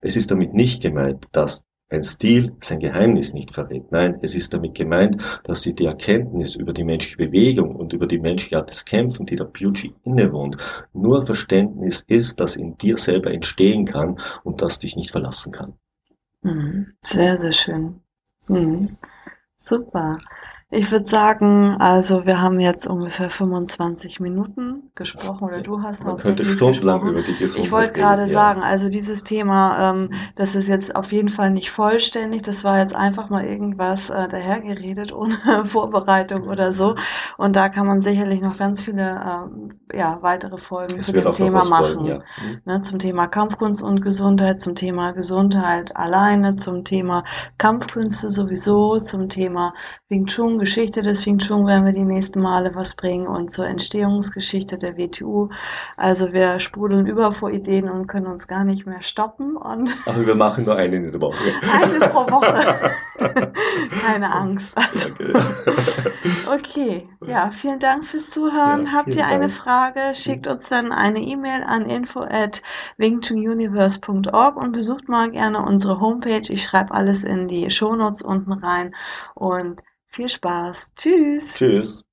Es 0.00 0.16
ist 0.16 0.30
damit 0.30 0.54
nicht 0.54 0.80
gemeint, 0.80 1.26
dass 1.32 1.64
ein 1.90 2.02
Stil 2.04 2.56
sein 2.60 2.78
Geheimnis 2.78 3.32
nicht 3.32 3.50
verrät. 3.50 3.90
Nein, 3.90 4.18
es 4.22 4.34
ist 4.34 4.54
damit 4.54 4.74
gemeint, 4.76 5.16
dass 5.44 5.62
sie 5.62 5.74
die 5.74 5.86
Erkenntnis 5.86 6.54
über 6.54 6.72
die 6.72 6.84
menschliche 6.84 7.16
Bewegung 7.16 7.74
und 7.74 7.92
über 7.92 8.06
die 8.06 8.18
menschliche 8.18 8.56
Art 8.56 8.70
des 8.70 8.84
Kämpfen, 8.84 9.26
die 9.26 9.36
der 9.36 9.44
Pucci 9.44 9.94
innewohnt, 10.04 10.56
nur 10.92 11.26
Verständnis 11.26 12.04
ist, 12.06 12.38
das 12.38 12.56
in 12.56 12.76
dir 12.78 12.96
selber 12.96 13.32
entstehen 13.32 13.84
kann 13.84 14.18
und 14.44 14.62
das 14.62 14.78
dich 14.78 14.96
nicht 14.96 15.10
verlassen 15.10 15.52
kann. 15.52 15.74
Mhm. 16.42 16.92
Sehr, 17.02 17.38
sehr 17.38 17.52
schön. 17.52 18.00
Mhm. 18.48 18.96
Super. 19.58 20.18
Ich 20.72 20.92
würde 20.92 21.08
sagen, 21.08 21.76
also 21.80 22.26
wir 22.26 22.40
haben 22.40 22.60
jetzt 22.60 22.86
ungefähr 22.86 23.28
25 23.28 24.20
Minuten 24.20 24.92
gesprochen 24.94 25.44
oder 25.44 25.62
du 25.62 25.82
hast 25.82 26.04
Man 26.04 26.16
könnte 26.16 26.44
stundenlang 26.44 27.08
über 27.08 27.22
die 27.22 27.34
Gesundheit 27.34 27.66
Ich 27.66 27.72
wollte 27.72 27.92
gerade 27.92 28.22
ja. 28.22 28.28
sagen, 28.28 28.62
also 28.62 28.88
dieses 28.88 29.24
Thema, 29.24 29.90
ähm, 29.90 30.12
das 30.36 30.54
ist 30.54 30.68
jetzt 30.68 30.94
auf 30.94 31.10
jeden 31.10 31.28
Fall 31.28 31.50
nicht 31.50 31.72
vollständig. 31.72 32.42
Das 32.42 32.62
war 32.62 32.78
jetzt 32.78 32.94
einfach 32.94 33.30
mal 33.30 33.44
irgendwas 33.44 34.10
äh, 34.10 34.28
dahergeredet 34.28 35.12
ohne 35.12 35.38
Vorbereitung 35.66 36.46
oder 36.46 36.72
so. 36.72 36.94
Und 37.36 37.56
da 37.56 37.68
kann 37.68 37.88
man 37.88 38.00
sicherlich 38.00 38.40
noch 38.40 38.56
ganz 38.56 38.84
viele 38.84 39.20
ähm, 39.26 39.80
ja, 39.92 40.18
weitere 40.20 40.58
Folgen 40.58 41.00
es 41.00 41.06
zu 41.06 41.12
dem 41.12 41.32
Thema 41.32 41.64
machen. 41.64 41.94
Folgen, 41.96 42.04
ja. 42.06 42.18
mhm. 42.18 42.60
ne, 42.64 42.82
zum 42.82 43.00
Thema 43.00 43.26
Kampfkunst 43.26 43.82
und 43.82 44.02
Gesundheit, 44.02 44.60
zum 44.60 44.76
Thema 44.76 45.10
Gesundheit 45.14 45.96
alleine, 45.96 46.54
zum 46.54 46.84
Thema 46.84 47.24
Kampfkünste 47.58 48.30
sowieso, 48.30 49.00
zum 49.00 49.28
Thema 49.28 49.74
Wing 50.08 50.26
Chun 50.26 50.59
Geschichte 50.60 51.00
des 51.02 51.26
Wing 51.26 51.38
Chun 51.38 51.66
werden 51.66 51.84
wir 51.86 51.92
die 51.92 52.04
nächsten 52.04 52.40
Male 52.40 52.74
was 52.74 52.94
bringen 52.94 53.26
und 53.26 53.50
zur 53.50 53.66
Entstehungsgeschichte 53.66 54.76
der 54.78 54.96
WTU. 54.96 55.48
Also 55.96 56.32
wir 56.32 56.60
sprudeln 56.60 57.06
über 57.06 57.32
vor 57.32 57.50
Ideen 57.50 57.88
und 57.88 58.06
können 58.06 58.26
uns 58.26 58.46
gar 58.46 58.62
nicht 58.64 58.86
mehr 58.86 59.02
stoppen. 59.02 59.56
Und 59.56 59.90
Aber 60.06 60.24
wir 60.26 60.34
machen 60.36 60.64
nur 60.66 60.76
eine 60.76 60.96
in 60.96 61.10
der 61.10 61.20
Woche. 61.20 61.36
eine 61.72 62.08
pro 62.08 62.20
Woche. 62.30 62.92
Keine 64.06 64.32
Angst. 64.34 64.72
Okay. 64.76 65.32
okay, 66.54 67.08
ja, 67.26 67.50
vielen 67.50 67.78
Dank 67.78 68.04
fürs 68.06 68.30
Zuhören. 68.30 68.86
Ja, 68.86 68.92
Habt 68.92 69.14
ihr 69.16 69.26
eine 69.26 69.48
Dank. 69.48 69.52
Frage, 69.52 70.00
schickt 70.14 70.46
uns 70.46 70.68
dann 70.68 70.92
eine 70.92 71.20
E-Mail 71.20 71.62
an 71.66 71.88
info 71.88 72.20
at 72.20 72.62
wingchununiverse.org 72.96 74.56
und 74.56 74.72
besucht 74.72 75.08
mal 75.08 75.30
gerne 75.30 75.60
unsere 75.62 76.00
Homepage. 76.00 76.50
Ich 76.52 76.62
schreibe 76.62 76.92
alles 76.94 77.24
in 77.24 77.48
die 77.48 77.70
Shownotes 77.70 78.22
unten 78.22 78.52
rein 78.52 78.94
und 79.34 79.80
viel 80.10 80.28
Spaß. 80.28 80.92
Tschüss. 80.96 81.54
Tschüss. 81.54 82.04